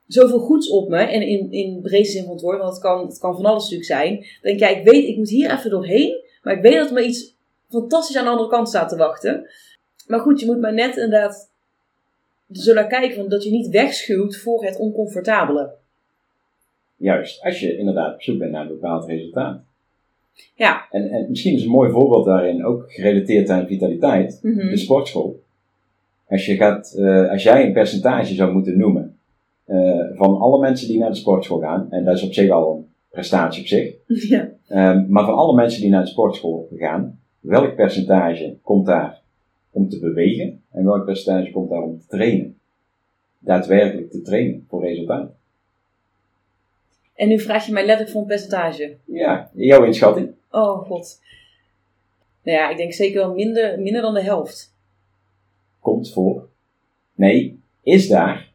[0.06, 0.98] zoveel goeds op me.
[0.98, 3.62] En in, in breedste zin van het woord, want het kan, het kan van alles
[3.62, 4.26] natuurlijk zijn.
[4.42, 6.24] Dan ja, ik weet, ik moet hier even doorheen.
[6.42, 7.36] Maar ik weet dat er me iets
[7.68, 9.50] fantastisch aan de andere kant staat te wachten.
[10.06, 11.49] Maar goed, je moet maar net inderdaad
[12.74, 15.70] naar kijken dat je niet wegschuwt voor het oncomfortabele.
[16.96, 19.60] Juist, als je inderdaad op zoek bent naar een bepaald resultaat.
[20.54, 20.86] Ja.
[20.90, 24.68] En, en misschien is een mooi voorbeeld daarin, ook gerelateerd aan vitaliteit, Mhm.
[24.70, 25.40] de sportschool.
[26.28, 29.14] Als, je gaat, eh, als jij een percentage zou moeten noemen
[29.64, 32.76] eh, van alle mensen die naar de sportschool gaan, en dat is op zich al
[32.76, 33.94] een prestatie op zich,
[34.30, 34.48] Ja.
[34.68, 39.19] Ehm, maar van alle mensen die naar de sportschool gaan, welk percentage komt daar
[39.70, 42.58] om te bewegen en welk percentage komt daar om te trainen?
[43.38, 45.32] Daadwerkelijk te trainen voor resultaat.
[47.14, 48.96] En nu vraag je mij letterlijk voor een percentage.
[49.04, 50.34] Ja, jouw inschatting?
[50.50, 51.20] Oh god.
[52.42, 54.74] Nou ja, ik denk zeker wel minder, minder dan de helft.
[55.80, 56.48] Komt voor.
[57.14, 58.50] Nee, is daar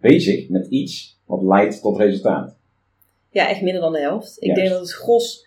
[0.00, 2.56] bezig met iets wat leidt tot resultaat.
[3.30, 4.36] Ja, echt minder dan de helft.
[4.36, 4.60] Ik Juist.
[4.60, 5.46] denk dat het gros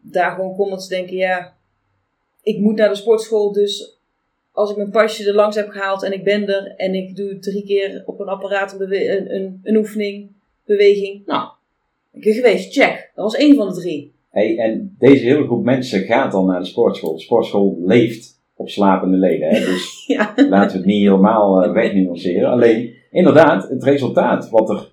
[0.00, 1.56] daar gewoon komt dat ze denken, ja,
[2.42, 3.97] ik moet naar de sportschool, dus
[4.58, 7.38] als ik mijn pasje er langs heb gehaald en ik ben er en ik doe
[7.38, 10.28] drie keer op een apparaat een, een, een, een oefening,
[10.64, 11.48] beweging, nou,
[12.12, 13.10] ik ben geweest, check.
[13.14, 14.12] Dat was één van de drie.
[14.30, 17.14] Hey, en deze hele groep mensen gaat dan naar de sportschool.
[17.14, 19.48] De sportschool leeft op slapende leden.
[19.48, 19.60] Hè?
[19.60, 20.34] Dus Ja.
[20.36, 22.50] laten we het niet helemaal uh, wegnuanceren.
[22.50, 24.92] Alleen, inderdaad, het resultaat wat er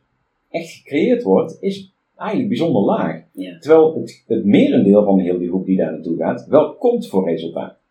[0.50, 3.22] echt gecreëerd wordt, is eigenlijk bijzonder laag.
[3.32, 3.58] Ja.
[3.60, 7.30] Terwijl het, het merendeel van heel die groep die daar naartoe gaat, wel komt voor
[7.30, 7.84] resultaat.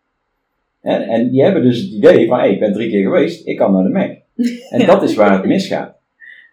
[0.85, 0.97] Hè?
[0.97, 3.73] En die hebben dus het idee van, hey, ik ben drie keer geweest, ik kan
[3.73, 4.11] naar de Mac.
[4.71, 4.87] En Ja.
[4.87, 5.97] dat is waar het misgaat.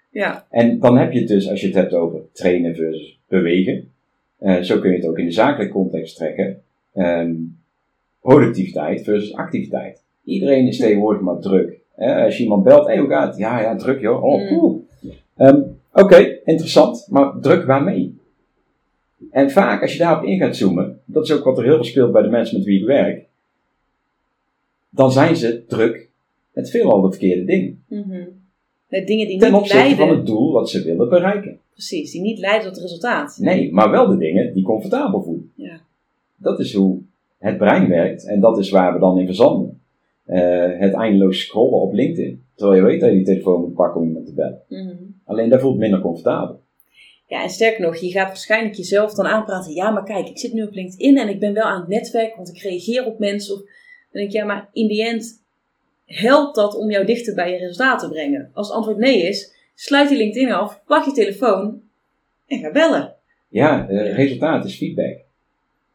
[0.09, 0.45] Ja.
[0.49, 3.91] En dan heb je het dus, als je het hebt over trainen versus bewegen,
[4.37, 6.61] eh, zo kun je het ook in de zakelijke context trekken.
[6.93, 7.31] Ehm,
[8.21, 10.03] productiviteit versus activiteit.
[10.23, 11.79] Iedereen is tegenwoordig maar druk.
[11.97, 13.37] Als je iemand belt, hey, hoe gaat het?
[13.37, 14.23] Ja, ja, druk joh.
[14.23, 14.47] Oh, Mm.
[14.47, 14.85] cool.
[15.37, 15.61] Ehm,
[15.93, 18.17] Oké, interessant, maar druk waarmee?
[19.31, 21.83] En vaak als je daarop in gaat zoomen, dat is ook wat er heel veel
[21.83, 23.25] speelt bij de mensen met wie ik werk,
[24.91, 26.09] dan zijn ze druk
[26.53, 27.83] met veelal de verkeerde dingen.
[28.87, 30.07] Met dingen die Ten niet opzichte leiden.
[30.07, 31.59] van het doel wat ze willen bereiken.
[31.71, 33.37] Precies, die niet leiden tot het resultaat.
[33.39, 35.51] Nee, maar wel de dingen die comfortabel voelen.
[35.55, 35.79] Ja.
[36.35, 36.99] Dat is hoe
[37.37, 39.81] het brein werkt en dat is waar we dan in verzanden.
[40.25, 42.43] Eh, het eindeloos scrollen op LinkedIn.
[42.55, 44.61] Terwijl je weet dat je die telefoon moet pakken om iemand te bellen.
[44.67, 44.95] Mhm.
[45.25, 46.59] Alleen dat voelt minder comfortabel.
[47.27, 49.73] Ja, en sterker nog, je gaat waarschijnlijk jezelf dan aanpraten.
[49.73, 52.35] Ja, maar kijk, ik zit nu op LinkedIn en ik ben wel aan het netwerken,
[52.35, 53.55] want ik reageer op mensen.
[53.55, 53.61] Of,
[54.11, 55.43] dan denk ik, ja, maar in die end
[56.05, 58.49] helpt dat om jou dichter bij je resultaat te brengen?
[58.53, 61.81] Als het antwoord nee is, sluit die LinkedIn af, pak je telefoon
[62.47, 63.15] en ga bellen.
[63.47, 65.17] Ja, resultaat is feedback.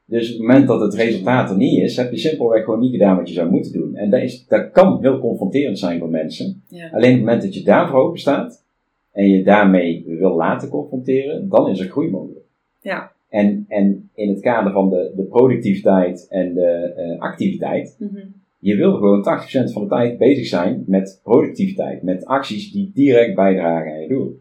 [0.04, 2.92] Dus op het moment dat het resultaat er niet is, heb je simpelweg gewoon niet
[2.92, 3.94] gedaan wat je zou moeten doen.
[3.94, 6.62] En dat, is, dat kan heel confronterend zijn voor mensen.
[6.68, 6.88] Ja.
[6.92, 8.64] Alleen op het moment dat je daarvoor open staat
[9.12, 12.44] en je daarmee wil laten confronteren, dan is er groei mogelijk.
[12.80, 13.12] Ja.
[13.36, 18.18] En, en in het kader van de, de productiviteit en de eh, activiteit, Mhm.
[18.58, 23.34] je wil gewoon 80% van de tijd bezig zijn met productiviteit, met acties die direct
[23.34, 24.40] bijdragen aan je doel.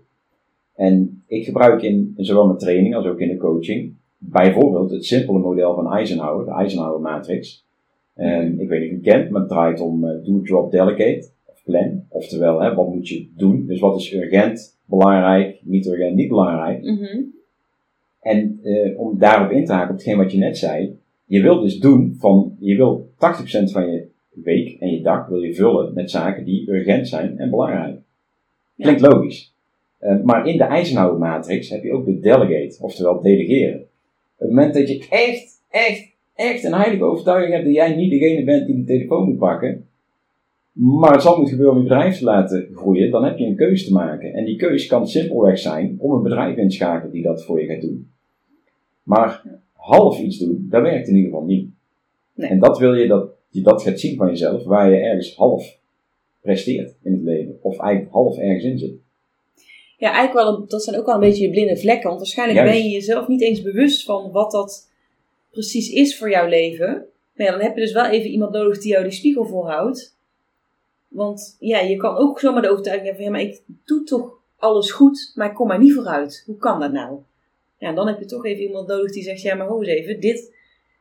[0.76, 5.40] En ik gebruik in, zowel mijn training als ook in de coaching bijvoorbeeld het simpele
[5.40, 7.66] model van Eisenhower, de Eisenhower matrix.
[8.14, 10.72] En ik weet niet of je het kent, maar het draait om eh, do, drop,
[10.72, 12.04] delegate of plan.
[12.10, 13.66] Oftewel, hè, wat moet je doen?
[13.66, 16.84] Dus wat is urgent, belangrijk, niet urgent, niet belangrijk.
[16.84, 17.22] Mhm.
[18.26, 20.98] En eh, om daarop in te haken op hetgeen wat je net zei.
[21.26, 23.18] Je wilt dus doen van, je wil 80%
[23.72, 27.50] van je week en je dag wil je vullen met zaken die urgent zijn en
[27.50, 28.00] belangrijk.
[28.78, 29.56] Klinkt logisch.
[30.00, 33.80] Eh, maar in de Eisenhower matrix heb je ook de delegate, oftewel delegeren.
[33.80, 33.88] Op
[34.38, 38.44] het moment dat je echt, echt, echt een heilige overtuiging hebt dat jij niet degene
[38.44, 39.88] bent die de telefoon moet pakken,
[40.72, 43.56] maar het zal moet gebeuren om je bedrijf te laten groeien, dan heb je een
[43.56, 44.34] keuze te maken.
[44.34, 47.62] En die keuze kan simpelweg zijn om een bedrijf in te schakelen die dat voor
[47.62, 48.14] je gaat doen.
[49.06, 49.44] Maar
[49.74, 51.70] half iets doen, dat werkt in ieder geval niet.
[52.34, 52.50] Nee.
[52.50, 55.78] En dat wil je dat je dat gaat zien van jezelf, waar je ergens half
[56.42, 57.60] presteert in het leven.
[57.62, 58.94] Of eigenlijk half ergens in zit.
[59.98, 62.08] Ja, eigenlijk wel, dat zijn ook wel een beetje je blinde vlekken.
[62.08, 62.74] Want waarschijnlijk Juist.
[62.74, 64.90] ben je jezelf niet eens bewust van wat dat
[65.52, 67.06] precies is voor jouw leven.
[67.36, 70.16] Maar ja, dan heb je dus wel even iemand nodig die jou die spiegel voorhoudt.
[71.08, 74.34] Want ja, je kan ook zomaar de overtuiging hebben van, ja, maar ik doe toch
[74.58, 76.44] alles goed, maar ik kom maar niet vooruit.
[76.46, 77.20] Hoe kan dat nou?
[77.86, 80.20] Ja, dan heb je toch even iemand nodig die zegt, ja, maar ho eens even,
[80.20, 80.54] dit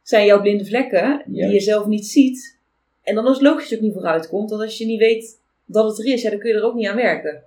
[0.03, 2.59] zijn jouw blinde vlekken die je zelf niet ziet.
[3.03, 5.41] En dan is het logisch dat ook niet vooruit komt, want als je niet weet
[5.65, 7.43] dat het er is, ja, dan kun je er ook niet aan werken.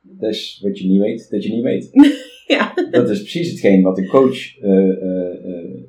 [0.00, 1.90] Dus wat je niet weet, dat je niet weet.
[2.46, 2.74] Ja.
[2.90, 5.80] Dat is precies hetgeen wat een coach eh, eh, eh,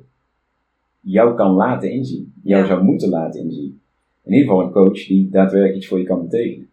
[1.00, 2.32] jou kan laten inzien.
[2.42, 2.68] Jou Ja.
[2.68, 3.80] zou moeten laten inzien.
[4.24, 6.68] In ieder geval een coach die daadwerkelijk iets voor je kan betekenen.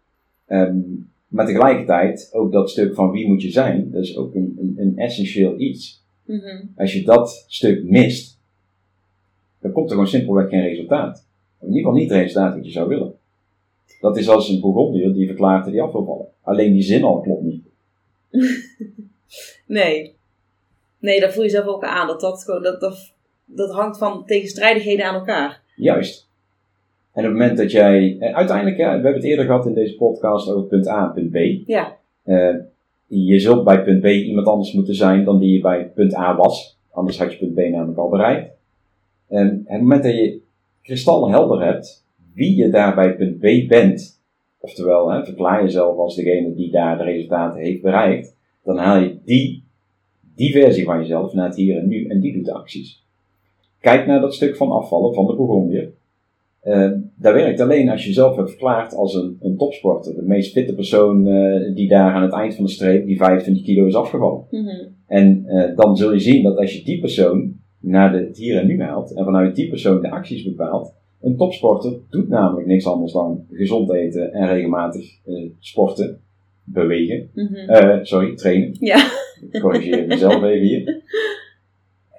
[0.45, 0.77] Ehm,
[1.27, 4.73] maar tegelijkertijd ook dat stuk van wie moet je zijn, dat is ook een, een,
[4.77, 6.05] een essentieel iets.
[6.27, 6.65] Mhm.
[6.75, 8.39] Als je dat stuk mist,
[9.61, 11.25] dan komt er gewoon simpelweg geen resultaat.
[11.59, 13.13] In ieder geval niet het resultaat dat je zou willen.
[14.01, 16.27] Dat is als een Bourgondier die verklaart dat hij af wil vallen.
[16.41, 17.65] Alleen die zin al klopt niet.
[19.65, 20.15] Nee.
[20.99, 22.07] Nee, dat voel je zelf ook aan.
[22.07, 23.13] Dat, dat, gewoon, dat, dat,
[23.45, 25.61] dat hangt van tegenstrijdigheden aan elkaar.
[25.75, 26.29] Juist.
[27.13, 29.73] En op het moment dat jij, eh, uiteindelijk, ja, we hebben het eerder gehad in
[29.73, 31.67] deze podcast over punt A en punt B.
[31.67, 31.97] Ja.
[32.23, 32.55] Eh,
[33.07, 36.35] je zult bij punt B iemand anders moeten zijn dan die je bij punt A
[36.35, 36.79] was.
[36.91, 38.55] Anders had je punt B namelijk al bereikt.
[39.27, 40.41] En het moment dat je
[40.81, 44.21] kristalhelder hebt wie je daar bij punt B bent,
[44.57, 49.17] oftewel hè, verklaar jezelf als degene die daar de resultaten heeft bereikt, dan haal je
[49.25, 49.63] die,
[50.35, 53.05] die versie van jezelf naar het hier en nu en die doet de acties.
[53.79, 55.91] Kijk naar dat stuk van afvallen van de Bourgondier.
[56.67, 60.15] Eh, dat werkt alleen als je jezelf hebt verklaard als een, een topsporter.
[60.15, 63.63] De meest fitte persoon eh, die daar aan het eind van de streep die 25
[63.63, 64.43] kilo is afgevallen.
[64.51, 64.69] Mhm.
[65.07, 68.59] En eh, dan zul je zien dat als je die persoon naar de, het hier
[68.59, 70.93] en nu haalt en vanuit die persoon de acties bepaalt.
[71.21, 76.19] Een topsporter doet namelijk niks anders dan gezond eten en regelmatig eh, sporten,
[76.63, 77.29] bewegen.
[77.33, 78.05] Mhm.
[78.05, 78.75] Sorry, trainen.
[78.79, 78.97] Ja.
[79.51, 81.01] Ik corrigeer mezelf even hier.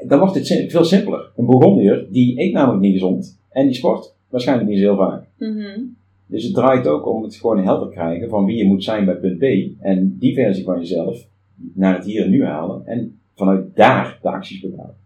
[0.06, 1.30] Dan wordt het veel simpeler.
[1.36, 5.24] Een Bourgondier die eet namelijk niet gezond en die sport waarschijnlijk niet zo heel vaak.
[5.36, 5.80] Mhm.
[6.26, 9.16] Dus het draait ook om het gewoon helder krijgen van wie je moet zijn bij
[9.16, 9.44] punt B.
[9.80, 11.26] En die versie van jezelf
[11.74, 12.86] naar het hier en nu halen.
[12.86, 14.96] En vanuit daar de acties bepalen.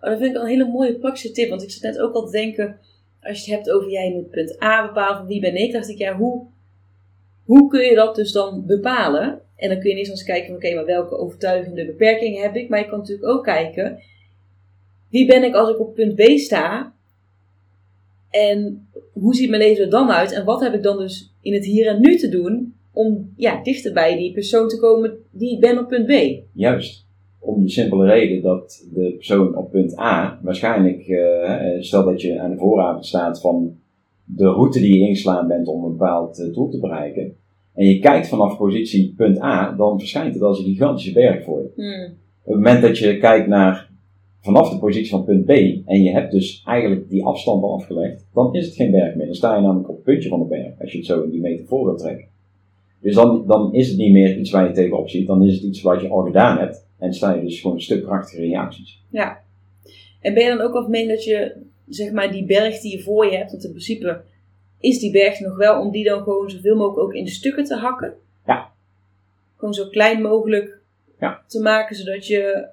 [0.00, 1.48] Oh, dat vind ik een hele mooie praktische tip.
[1.48, 2.78] Want ik zat net ook al te denken,
[3.22, 5.88] als je het hebt over jij moet punt A bepalen van wie ben ik, dacht
[5.88, 6.46] ik, ja, hoe,
[7.44, 9.40] hoe kun je dat dus dan bepalen?
[9.56, 12.68] En dan kun je niet eens kijken van, oké, maar welke overtuigende beperkingen heb ik?
[12.68, 13.98] Maar je kan natuurlijk ook kijken,
[15.08, 16.94] wie ben ik als ik op punt B sta?
[18.30, 20.32] En hoe ziet mijn leven er dan uit?
[20.32, 23.62] En wat heb ik dan dus in het hier en nu te doen om ja,
[23.62, 26.42] dichter bij die persoon te komen die ik ben op punt B.
[26.52, 27.06] Juist.
[27.38, 32.40] Om de simpele reden dat de persoon op punt A waarschijnlijk, uh, stel dat je
[32.40, 33.78] aan de vooravond staat van
[34.24, 37.36] de route die je ingeslaan bent om een bepaald uh, doel te bereiken,
[37.74, 41.62] en je kijkt vanaf positie punt A, dan verschijnt het als een gigantische berg voor
[41.62, 41.70] je.
[41.74, 42.14] Hmm.
[42.42, 43.89] Op het moment dat je kijkt naar
[44.40, 45.50] vanaf de positie van punt B
[45.86, 49.26] en je hebt dus eigenlijk die afstand al afgelegd, dan is het geen berg meer.
[49.26, 51.30] Dan sta je namelijk op het puntje van de berg, als je het zo in
[51.30, 52.26] die metafoor wilt trekken.
[53.00, 55.62] Dus dan, dan is het niet meer iets waar je tegenop ziet, dan is het
[55.62, 58.50] iets wat je al gedaan hebt en sta je dus gewoon een stuk krachtiger in
[58.50, 59.02] je acties.
[59.08, 59.40] Ja.
[60.20, 61.56] En ben je dan ook al meen dat je,
[61.88, 64.20] zeg maar, die berg die je voor je hebt, want in principe
[64.78, 67.76] is die berg nog wel om die dan gewoon zoveel mogelijk ook in stukken te
[67.76, 68.14] hakken?
[68.46, 68.72] Ja.
[69.56, 70.78] Gewoon zo klein mogelijk
[71.20, 71.42] Ja.
[71.46, 72.68] te maken, zodat je,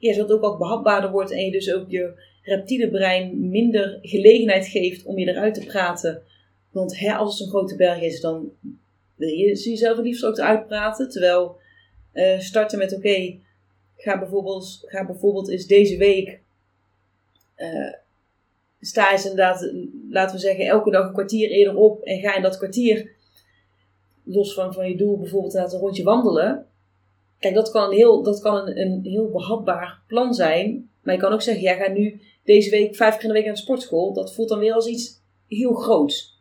[0.00, 4.66] ja, het ook wat behapbaarder wordt en je dus ook je reptiele brein minder gelegenheid
[4.66, 6.22] geeft om je eruit te praten.
[6.70, 8.50] Want hè, als het zo'n grote berg is, dan
[9.14, 11.08] wil je jezelf het liefst ook eruit praten.
[11.08, 11.56] Terwijl
[12.12, 13.38] eh, starten met oké,
[13.96, 16.40] ga, bijvoorbeeld, ga bijvoorbeeld eens deze week.
[17.54, 17.92] eh,
[18.80, 19.72] sta eens inderdaad,
[20.10, 22.02] laten we zeggen, elke dag een kwartier eerder op.
[22.02, 23.10] En ga in dat kwartier,
[24.24, 26.66] los van, van je doel, bijvoorbeeld inderdaad een rondje wandelen.
[27.40, 30.88] Kijk, dat kan, een heel, dat kan een, een heel behapbaar plan zijn.
[31.02, 33.44] Maar je kan ook zeggen, ja, ga nu deze week vijf keer in de week
[33.44, 34.12] naar de sportschool.
[34.12, 36.38] Dat voelt dan weer als iets heel groots.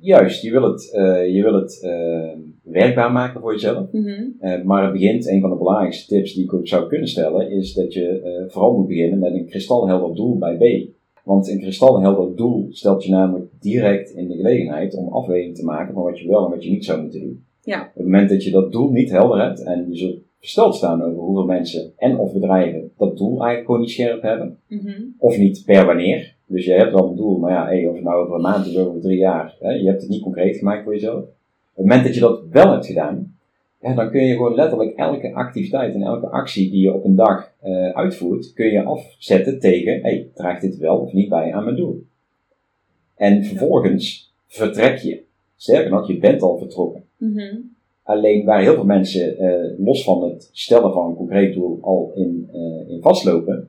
[0.00, 3.92] Juist, je wil het, eh, je wil het eh, werkbaar maken voor jezelf.
[3.92, 4.24] Mhm.
[4.38, 7.50] Eh, maar het begint, een van de belangrijkste tips die ik ook zou kunnen stellen,
[7.50, 10.94] is dat je vooral moet beginnen met een kristalhelder doel bij B.
[11.24, 15.94] Want een kristalhelder doel stelt je namelijk direct in de gelegenheid om afweging te maken
[15.94, 17.44] van wat je wel en wat je niet zou moeten doen.
[17.66, 17.80] Ja.
[17.80, 21.02] Op het moment dat je dat doel niet helder hebt en je zult versteld staan
[21.02, 25.02] over hoeveel mensen en of bedrijven dat doel eigenlijk gewoon niet scherp hebben, Mhm.
[25.18, 26.34] of niet per wanneer.
[26.46, 28.66] Dus je hebt wel een doel, maar ja, hey, of het nou over een maand
[28.66, 31.22] is of over drie jaar, hè, je hebt het niet concreet gemaakt voor jezelf.
[31.22, 31.28] Op
[31.74, 33.34] het moment dat je dat wel hebt gedaan,
[33.80, 37.14] ja, dan kun je gewoon letterlijk elke activiteit en elke actie die je op een
[37.14, 41.64] dag eh, uitvoert, kun je afzetten tegen, hey, draagt dit wel of niet bij aan
[41.64, 42.04] mijn doel?
[43.14, 45.22] En vervolgens vertrek je.
[45.56, 47.04] Sterker nog, je bent al vertrokken.
[47.16, 47.56] Mhm.
[48.02, 52.12] Alleen waar heel veel mensen, eh, los van het stellen van een concreet doel, al
[52.14, 53.68] in, eh, in vastlopen,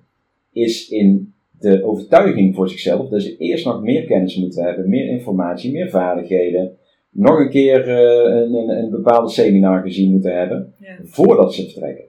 [0.51, 5.07] is in de overtuiging voor zichzelf dat ze eerst nog meer kennis moeten hebben, meer
[5.07, 6.77] informatie, meer vaardigheden,
[7.09, 10.97] nog een keer eh, een, een, een bepaalde seminar gezien moeten hebben, Ja.
[11.03, 12.05] voordat ze vertrekken.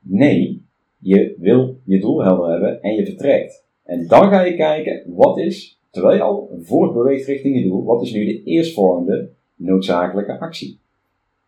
[0.00, 0.62] Nee,
[0.98, 3.64] je wil je doel helder hebben en je vertrekt.
[3.84, 8.02] En dan ga je kijken, wat is, terwijl je al voortbeweegt richting je doel, wat
[8.02, 9.30] is nu de eerstvolgende
[9.62, 10.78] noodzakelijke actie?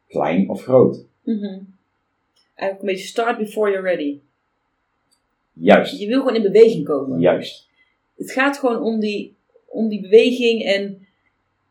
[0.08, 1.04] Klein of groot?
[1.22, 1.58] Mhm.
[2.54, 4.18] Eigenlijk een beetje start before you're ready.
[5.52, 7.20] Juist, Je wil gewoon in beweging komen.
[7.20, 7.68] juist.
[8.16, 9.34] Het gaat gewoon om die,
[9.66, 10.62] om die beweging.
[10.64, 11.06] En,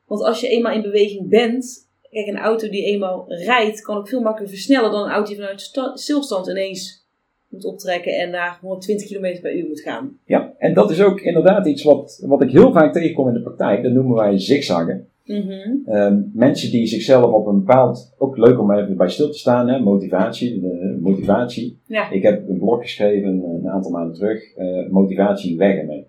[0.05, 1.87] want als je eenmaal in beweging bent.
[2.11, 5.35] Kijk, een auto die eenmaal rijdt, kan ook veel makkelijker versnellen dan een auto die
[5.39, 7.05] vanuit sta- stilstand ineens
[7.47, 10.19] moet optrekken en naar 120 km per uur moet gaan.
[10.25, 13.41] Ja, en dat is ook inderdaad iets wat, wat ik heel vaak tegenkom in de
[13.41, 13.83] praktijk.
[13.83, 15.09] Dat noemen wij zigzaggen.
[15.25, 15.75] Mhm.
[15.85, 19.67] Ehm, mensen die zichzelf op een bepaald, ook leuk om even bij stil te staan,
[19.67, 21.79] hè, motivatie, de, motivatie.
[21.85, 22.09] Ja.
[22.09, 26.05] Ik heb een blog geschreven een aantal maanden terug, eh, motivatie weg ermee.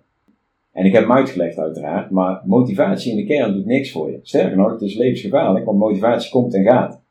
[0.71, 4.19] En ik heb hem uitgelegd uiteraard, maar motivatie in de kern doet niks voor je.
[4.21, 7.01] Sterker nog, het is levensgevaarlijk, want motivatie komt en gaat.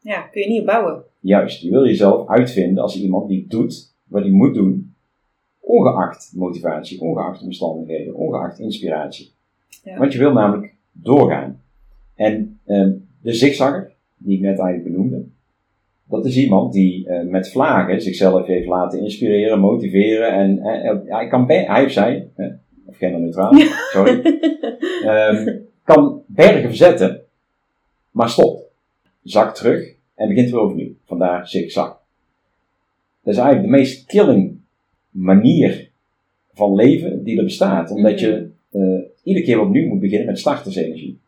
[0.00, 1.02] Ja, kun je niet opbouwen.
[1.20, 4.94] Juist, je wil jezelf uitvinden als iemand die doet wat hij moet doen,
[5.60, 9.32] ongeacht motivatie, ongeacht omstandigheden, ongeacht inspiratie.
[9.84, 9.98] Ja.
[9.98, 11.60] Want je wil namelijk doorgaan.
[12.14, 15.24] En ehm, de zigzagger, die ik net eigenlijk benoemde,
[16.08, 20.98] dat is iemand die eh, met vlagen zichzelf heeft laten inspireren, motiveren en eh, eh,
[21.04, 22.46] hij kan, hij of zij, eh,
[22.84, 23.52] of genderneutraal,
[23.92, 24.20] sorry,
[25.04, 27.20] ehm, kan bergen verzetten,
[28.10, 28.70] maar stopt.
[29.22, 30.92] Zakt terug en begint weer overnieuw.
[31.04, 32.00] Vandaar zigzag.
[33.22, 34.60] Dat is eigenlijk de meest killing
[35.10, 35.90] manier
[36.52, 37.90] van leven die er bestaat.
[37.90, 38.42] Omdat je eh,
[39.22, 41.18] iedere keer opnieuw moet beginnen met startersenergie.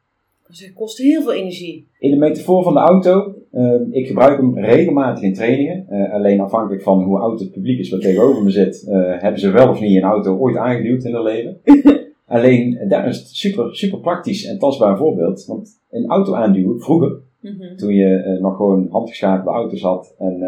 [0.48, 1.86] Dus het kost heel veel energie.
[1.98, 5.86] In de metafoor van de auto, eh, ik gebruik hem regelmatig in trainingen.
[5.88, 9.40] Eh, alleen afhankelijk van hoe oud het publiek is wat tegenover me zit, eh, hebben
[9.40, 11.60] ze wel of niet een auto ooit aangeduwd in hun leven.
[12.26, 15.44] alleen daar is het super, super praktisch en tastbaar voorbeeld.
[15.46, 17.76] Want een auto aanduwen, vroeger, Mhm.
[17.76, 20.42] toen je eh, nog gewoon handgeschakelde auto's had en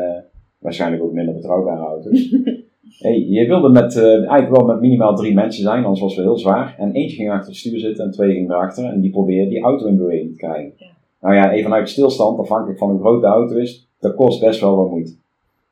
[0.59, 2.35] waarschijnlijk ook minder betrouwbare auto's.
[2.99, 6.35] je wilde met, eh, eigenlijk wel met minimaal drie mensen zijn, anders was het wel
[6.35, 6.75] heel zwaar.
[6.79, 9.63] En eentje ging achter het stuur zitten en twee gingen erachter en die probeerde die
[9.63, 10.73] auto in beweging te krijgen.
[10.77, 10.87] Ja.
[11.21, 14.61] Nou ja, even vanuit stilstand, afhankelijk van hoe groot de auto is, dat kost best
[14.61, 15.15] wel wat moeite.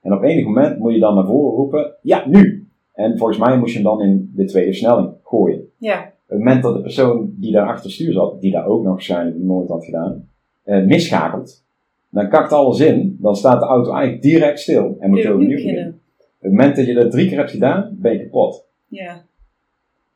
[0.00, 2.68] En op enig moment moet je dan naar voren roepen, ja, nu!
[2.92, 5.68] En volgens mij moest je hem dan in de tweede versnelling gooien.
[5.78, 5.98] Ja.
[6.00, 8.82] Op het moment dat de persoon die daar achter het stuur zat, die daar ook
[8.82, 10.28] nog waarschijnlijk nooit had gedaan,
[10.62, 11.64] eh, misschakelt,
[12.10, 15.48] dan kakt alles in, dan staat de auto eigenlijk direct stil en moet je opnieuw
[15.48, 16.00] beginnen.
[16.44, 18.66] Op het moment dat je dat drie keer hebt gedaan, ben je kapot.
[18.88, 19.24] Ja.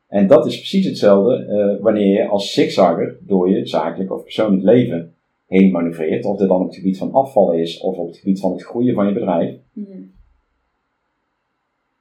[0.07, 4.63] En dat is precies hetzelfde eh, wanneer je als zigzagger door je zakelijk of persoonlijk
[4.63, 5.13] leven
[5.47, 6.25] heen manoeuvreert.
[6.25, 8.63] Of dit dan op het gebied van afvallen is of op het gebied van het
[8.63, 9.55] groeien van je bedrijf.
[9.73, 10.01] Mhm.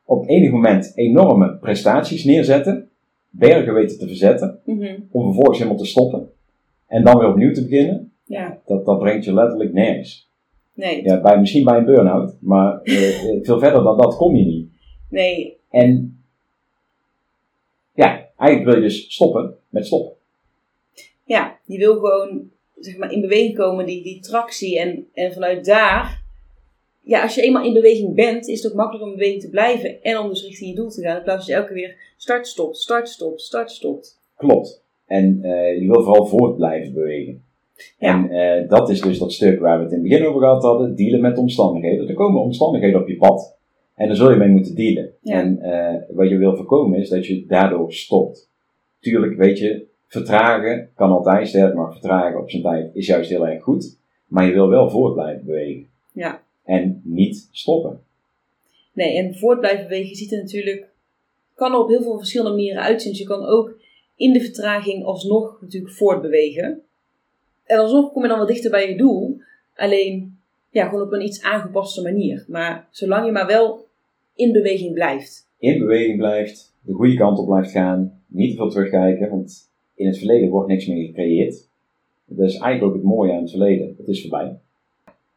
[0.04, 2.88] Op enig moment enorme prestaties neerzetten,
[3.30, 4.94] bergen weten te verzetten, Mhm.
[5.10, 6.28] om vervolgens helemaal te stoppen
[6.86, 8.12] en dan weer opnieuw te beginnen.
[8.24, 8.58] Ja.
[8.66, 10.27] Dat, dat brengt je letterlijk nergens.
[10.78, 11.02] Nee.
[11.02, 14.44] Ja, bij, misschien bij een burn-out, maar eh, eh, veel verder dan dat kom je
[14.44, 14.68] niet.
[15.10, 15.56] Nee.
[15.70, 16.20] En
[17.94, 20.12] ja, eigenlijk wil je dus stoppen met stoppen.
[21.24, 21.58] Ja.
[21.64, 22.50] Je wil gewoon
[22.80, 24.78] zeg maar in beweging komen, die, die tractie.
[24.78, 26.22] En, en vanuit daar.
[27.00, 29.50] Ja, als je eenmaal in beweging bent, is het ook makkelijker om in beweging te
[29.50, 30.02] blijven.
[30.02, 31.16] En om dus richting je doel te gaan.
[31.16, 34.20] In plaats van je elke keer weer start, stop, start, stop, start, stopt.
[34.36, 34.84] Klopt.
[35.06, 37.46] En eh, je wil vooral voort blijven bewegen.
[37.98, 38.08] Ja.
[38.08, 40.62] En eh, dat is dus dat stuk waar we het in het begin over gehad
[40.62, 42.08] hadden, dealen met omstandigheden.
[42.08, 43.58] Er komen omstandigheden op je pad
[43.94, 45.12] en daar zul je mee moeten dealen.
[45.22, 45.40] Ja.
[45.40, 48.50] En eh, wat je wil voorkomen is dat je daardoor stopt.
[49.00, 53.48] Tuurlijk, weet je, vertragen kan altijd, sterk maar vertragen op zijn tijd is juist heel
[53.48, 53.98] erg goed.
[54.26, 55.86] Maar je wil wel voort blijven bewegen.
[56.12, 56.42] Ja.
[56.64, 58.00] En niet stoppen.
[58.92, 60.88] Nee, en voort blijven bewegen ziet er natuurlijk.
[61.54, 63.10] kan er op heel veel verschillende manieren uitzien.
[63.10, 63.80] Dus je kan ook
[64.16, 66.82] in de vertraging alsnog natuurlijk voortbewegen.
[67.68, 69.40] En alsnog kom je dan wel dichter bij je doel.
[69.76, 70.38] Alleen,
[70.70, 72.44] ja, gewoon op een iets aangepaste manier.
[72.48, 73.86] Maar zolang je maar wel
[74.34, 75.48] in beweging blijft.
[75.58, 80.06] in beweging blijft, de goede kant op blijft gaan, niet te veel terugkijken, want in
[80.06, 81.68] het verleden wordt niks meer gecreëerd.
[82.24, 84.58] Dat is eigenlijk ook het mooie aan het verleden, het is voorbij.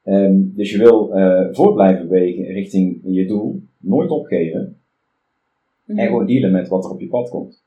[0.03, 4.79] Ehm, dus je wil eh voort blijven bewegen richting je doel, nooit opgeven
[5.85, 7.63] en gewoon dealen met wat er op je pad komt.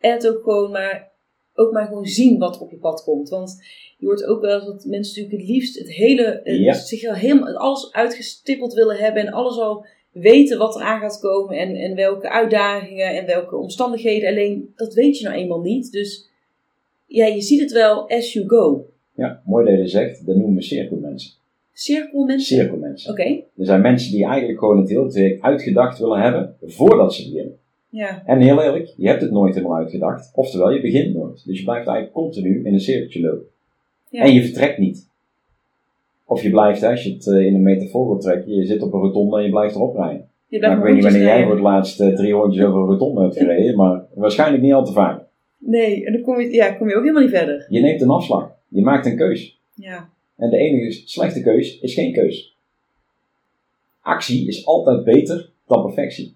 [0.00, 1.11] En het ook gewoon maar,
[1.54, 3.28] ook maar gewoon zien wat op je pad komt.
[3.28, 3.62] Want
[3.98, 6.72] je hoort ook wel dat mensen natuurlijk het liefst het hele, eh, Ja.
[6.74, 11.18] zich al helemaal, alles uitgestippeld willen hebben en alles al weten wat er aan gaat
[11.20, 14.28] komen en, en welke uitdagingen en welke omstandigheden.
[14.28, 15.92] Alleen dat weet je nou eenmaal niet.
[15.92, 16.30] Dus
[17.06, 18.86] ja, je ziet het wel as you go.
[19.14, 21.32] Ja, mooi dat je zegt, dat noemen we cirkelmensen.
[21.72, 22.56] Cirkelmensen?
[22.56, 23.10] Cirkelmensen.
[23.12, 23.22] Oké,
[23.56, 27.58] Er zijn mensen die eigenlijk gewoon het hele traject uitgedacht willen hebben voordat ze beginnen.
[27.92, 28.22] Ja.
[28.26, 30.32] En heel eerlijk, je hebt het nooit helemaal uitgedacht.
[30.34, 31.46] Oftewel, je begint nooit.
[31.46, 33.46] Dus je blijft eigenlijk continu in een cirkeltje lopen.
[34.10, 34.22] Ja.
[34.22, 35.08] En je vertrekt niet.
[36.24, 38.92] Of je blijft, als je het eh, in een metafoor wil trekken, je zit op
[38.92, 40.28] een rotonde en je blijft erop rijden.
[40.46, 42.86] Je blijft ik weet niet wanneer jij voor het laatst eh, drie rondjes over een
[42.86, 45.22] rotonde hebt gereden, maar waarschijnlijk niet al te vaak.
[45.58, 47.66] Nee, en dan kom je, ja, kom je ook helemaal niet verder.
[47.68, 48.52] Je neemt een afslag.
[48.68, 49.60] Je maakt een keus.
[49.74, 50.08] Ja.
[50.36, 52.56] En de enige slechte keus is geen keus.
[54.00, 56.34] Actie is altijd beter dan perfectie.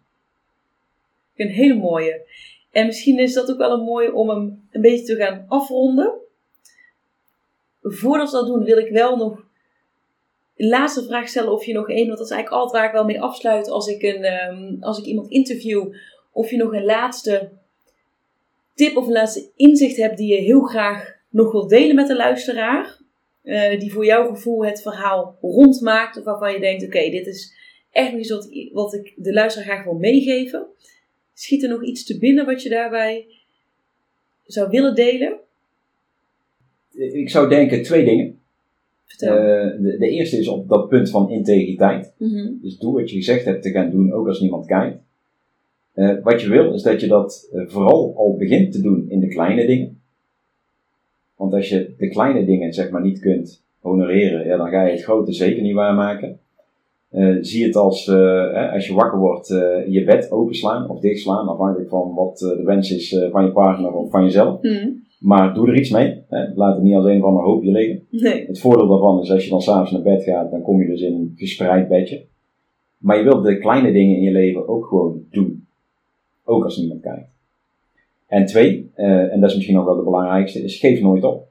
[1.37, 2.26] Een hele mooie.
[2.70, 6.12] En misschien is dat ook wel een mooie om hem een beetje te gaan afronden.
[7.82, 9.45] Voordat we dat doen, wil ik wel nog
[10.57, 12.97] een laatste vraag stellen of je nog één, want dat is eigenlijk altijd waar ik
[12.97, 15.95] wel mee afsluit als ik, een, ehm, als ik iemand interview,
[16.32, 17.51] of je nog een laatste
[18.74, 22.16] tip of een laatste inzicht hebt die je heel graag nog wilt delen met de
[22.16, 23.05] luisteraar.
[23.43, 27.55] eh, die voor jouw gevoel het verhaal rondmaakt, of waarvan je denkt, oké, dit is
[27.91, 30.66] echt iets wat, wat ik de luisteraar graag wil meegeven.
[31.39, 33.26] Schiet er nog iets te binnen wat je daarbij
[34.47, 35.39] zou willen delen?
[36.93, 38.39] Ik zou denken twee dingen.
[39.18, 39.28] Eh,
[39.80, 42.14] de, de eerste is op dat punt van integriteit.
[42.18, 42.53] Mhm.
[42.62, 44.99] Dus doe wat je gezegd hebt te gaan doen, ook als niemand kijkt.
[45.93, 49.20] Eh, wat je wil, is dat je dat eh, vooral al begint te doen in
[49.20, 50.01] de kleine dingen.
[51.37, 54.93] Want als je de kleine dingen zeg maar niet kunt honoreren, ja, dan ga je
[54.93, 56.41] het grote zeker niet waarmaken.
[57.16, 61.48] Eh, zie het als, eh, als je wakker wordt, eh, je bed openslaan of dichtslaan,
[61.48, 64.62] afhankelijk van wat de wens is van je partner of van jezelf.
[64.62, 64.88] Mhm.
[65.18, 66.22] Maar doe er iets mee.
[66.28, 66.54] Hè.
[66.54, 68.06] Laat het niet als een van een hoopje liggen.
[68.10, 68.46] Nee.
[68.46, 71.00] Het voordeel daarvan is als je dan s'avonds naar bed gaat, dan kom je dus
[71.00, 72.24] in een gespreid bedje.
[72.98, 75.66] Maar je wilt de kleine dingen in je leven ook gewoon doen.
[76.44, 77.28] Ook als niemand kijkt.
[78.26, 81.48] En twee, en dat is misschien nog wel de belangrijkste, is geef nooit op.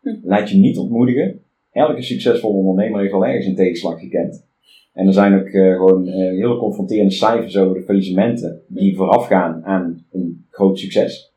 [0.00, 0.16] Hm.
[0.22, 1.40] Laat je niet ontmoedigen.
[1.72, 4.48] Elke succesvolle ondernemer heeft al ergens een tegenslag gekend.
[4.92, 9.64] En er zijn ook eh, gewoon eh, heel confronterende cijfers over de faillissementen die voorafgaan
[9.64, 11.32] aan een groot succes.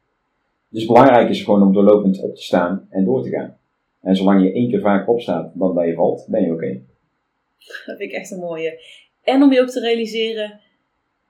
[0.70, 3.58] Dus belangrijk is gewoon om doorlopend op te staan en door te gaan.
[4.02, 6.82] En zolang je één keer vaak opstaat dan bij je valt, ben je oké.
[7.86, 8.82] Dat vind ik echt een mooie.
[9.24, 10.60] En om je ook te realiseren,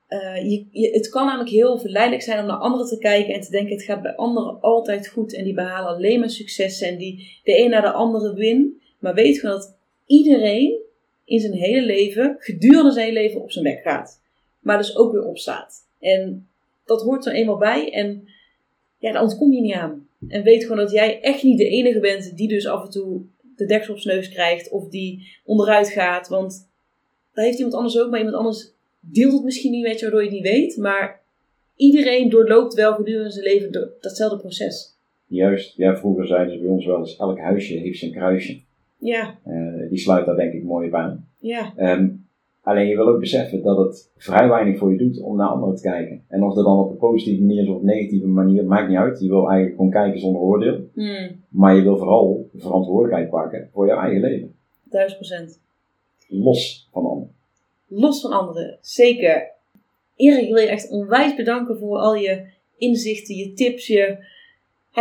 [0.08, 3.42] eh, je, je, het kan namelijk heel verleidelijk zijn om naar anderen te kijken en
[3.42, 6.98] te denken: het gaat bij anderen altijd goed en die behalen alleen maar successen en
[6.98, 8.82] die de een naar de andere win.
[9.00, 10.83] Maar weet gewoon dat iedereen
[11.26, 14.22] in zijn hele leven, gedurende zijn hele leven, op zijn bek gaat.
[14.60, 15.76] Maar dus ook weer opstaat.
[16.00, 16.48] En
[16.86, 18.28] dat hoort er eenmaal bij en
[18.98, 20.08] ja, daar ontkom je niet aan.
[20.28, 23.22] En weet gewoon dat jij echt niet de enige bent die dus af en toe
[23.56, 26.28] de deksel op zijn neus krijgt of die onderuit gaat.
[26.28, 26.70] Want
[27.34, 30.24] daar heeft iemand anders ook, maar iemand anders deelt het misschien niet met je, waardoor
[30.24, 30.78] je het niet weet.
[30.78, 31.22] Maar
[31.76, 34.98] iedereen doorloopt wel gedurende zijn leven datzelfde proces.
[35.28, 38.60] Juist, ja, vroeger zeiden ze bij ons wel eens: elk huisje heeft zijn kruisje.
[39.04, 41.28] Ja, Eh, die sluit daar denk ik mooi op aan.
[41.40, 42.10] ja, Ehm,
[42.62, 45.76] alleen je wil ook beseffen dat het vrij weinig voor je doet om naar anderen
[45.76, 46.24] te kijken.
[46.28, 48.88] En of dat dan op een positieve manier is of op een negatieve manier, maakt
[48.90, 49.20] niet uit.
[49.20, 50.90] Je wil eigenlijk gewoon kijken zonder oordeel.
[50.94, 54.56] hmm, Maar je wil vooral verantwoordelijkheid pakken voor jouw eigen leven.
[54.84, 55.62] duizend procent.
[56.28, 57.32] Los van anderen.
[57.88, 59.52] Los van anderen, zeker.
[60.16, 62.46] Erik, ik wil je echt onwijs bedanken voor al je
[62.78, 64.18] inzichten, je tips, je,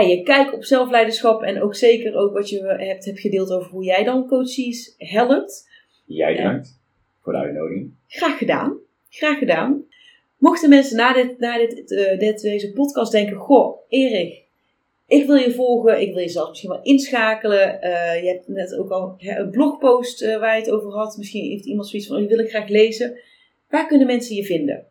[0.00, 3.84] je kijk op zelfleiderschap en ook zeker ook wat je hebt, hebt gedeeld over hoe
[3.84, 5.68] jij dan coaches helpt.
[6.04, 6.80] Jij bedankt
[7.22, 7.90] voor de uitnodiging.
[8.06, 8.78] Graag gedaan.
[9.08, 9.84] Graag gedaan.
[10.36, 14.42] Mochten mensen na, dit, na dit, eh, dit, deze podcast denken: Goh, Erik,
[15.06, 16.00] ik wil je volgen.
[16.00, 17.82] Ik wil je zelfs misschien wel inschakelen.
[17.82, 21.16] Eh, je hebt net ook al hè, een blogpost eh, waar je het over had.
[21.16, 23.18] Misschien heeft iemand zoiets van: oh, Die wil ik graag lezen.
[23.68, 24.86] Waar kunnen mensen je vinden?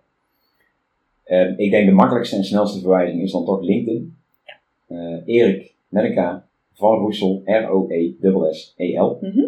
[1.24, 4.21] Ehm, ik denk de makkelijkste en snelste verwijzing is dan toch LinkedIn.
[4.92, 6.42] Eh, Erik met een
[6.74, 9.18] Van Roesel, R-O-E-S-S-E-L.
[9.22, 9.46] Mhm.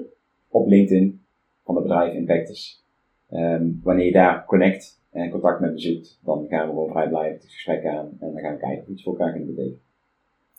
[0.49, 1.21] Op LinkedIn
[1.63, 2.83] van het bedrijf Impactus.
[3.29, 7.41] Ehm, wanneer je daar connect en contact met me zoekt, dan gaan we gewoon vrijblijvend
[7.41, 8.17] het gesprek aan.
[8.19, 9.81] En dan gaan we kijken of we iets voor elkaar kunnen betekenen.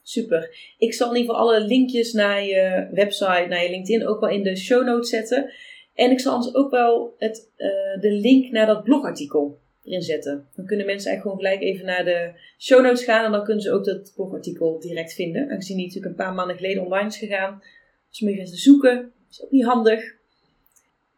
[0.03, 0.75] Super.
[0.79, 4.31] Ik zal in ieder geval alle linkjes naar je website, naar je LinkedIn ook wel
[4.31, 5.53] in de show notes zetten.
[5.95, 10.49] En ik zal anders ook wel het, eh, de link naar dat blogartikel erin zetten.
[10.55, 13.63] Dan kunnen mensen eigenlijk gewoon gelijk even naar de show notes gaan en dan kunnen
[13.63, 15.51] ze ook dat blogartikel direct vinden.
[15.51, 17.63] Aangezien die natuurlijk een paar maanden geleden online is gegaan.
[18.11, 19.13] Dus moet je gaan zoeken.
[19.31, 20.15] is ook niet handig.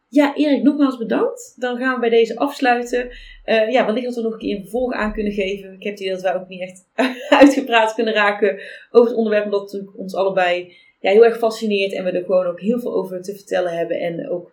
[0.09, 1.55] Ja, Erik, nogmaals bedankt.
[1.57, 3.09] Dan gaan we bij deze afsluiten.
[3.43, 5.73] Eh, ja, wellicht dat we nog een keer een vervolg aan kunnen geven.
[5.73, 6.85] Ik heb het idee dat wij ook niet echt
[7.41, 8.59] uitgepraat kunnen raken
[8.91, 12.45] over het onderwerp, omdat het ons allebei ja, heel erg fascineert en we er gewoon
[12.45, 13.99] ook heel veel over te vertellen hebben.
[13.99, 14.51] En ook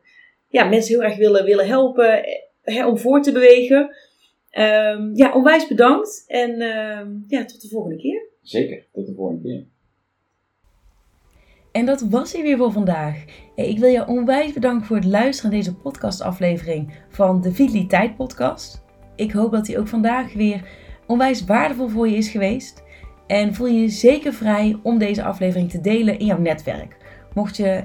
[0.49, 2.25] ja, mensen heel erg willen, willen helpen
[2.65, 3.97] hè, om voor te bewegen.
[4.51, 8.29] Ehm, ja, onwijs bedankt en ehm, ja, tot de volgende keer.
[8.43, 9.65] Zeker, tot de volgende keer.
[11.73, 13.25] En dat was hij weer voor vandaag.
[13.55, 18.83] Ik wil je onwijs bedanken voor het luisteren naar deze podcastaflevering van de Vitaliteit Podcast.
[19.17, 20.69] Ik hoop dat hij ook vandaag weer
[21.07, 22.83] onwijs waardevol voor je is geweest.
[23.27, 26.97] En voel je je zeker vrij om deze aflevering te delen in jouw netwerk.
[27.35, 27.85] Mocht je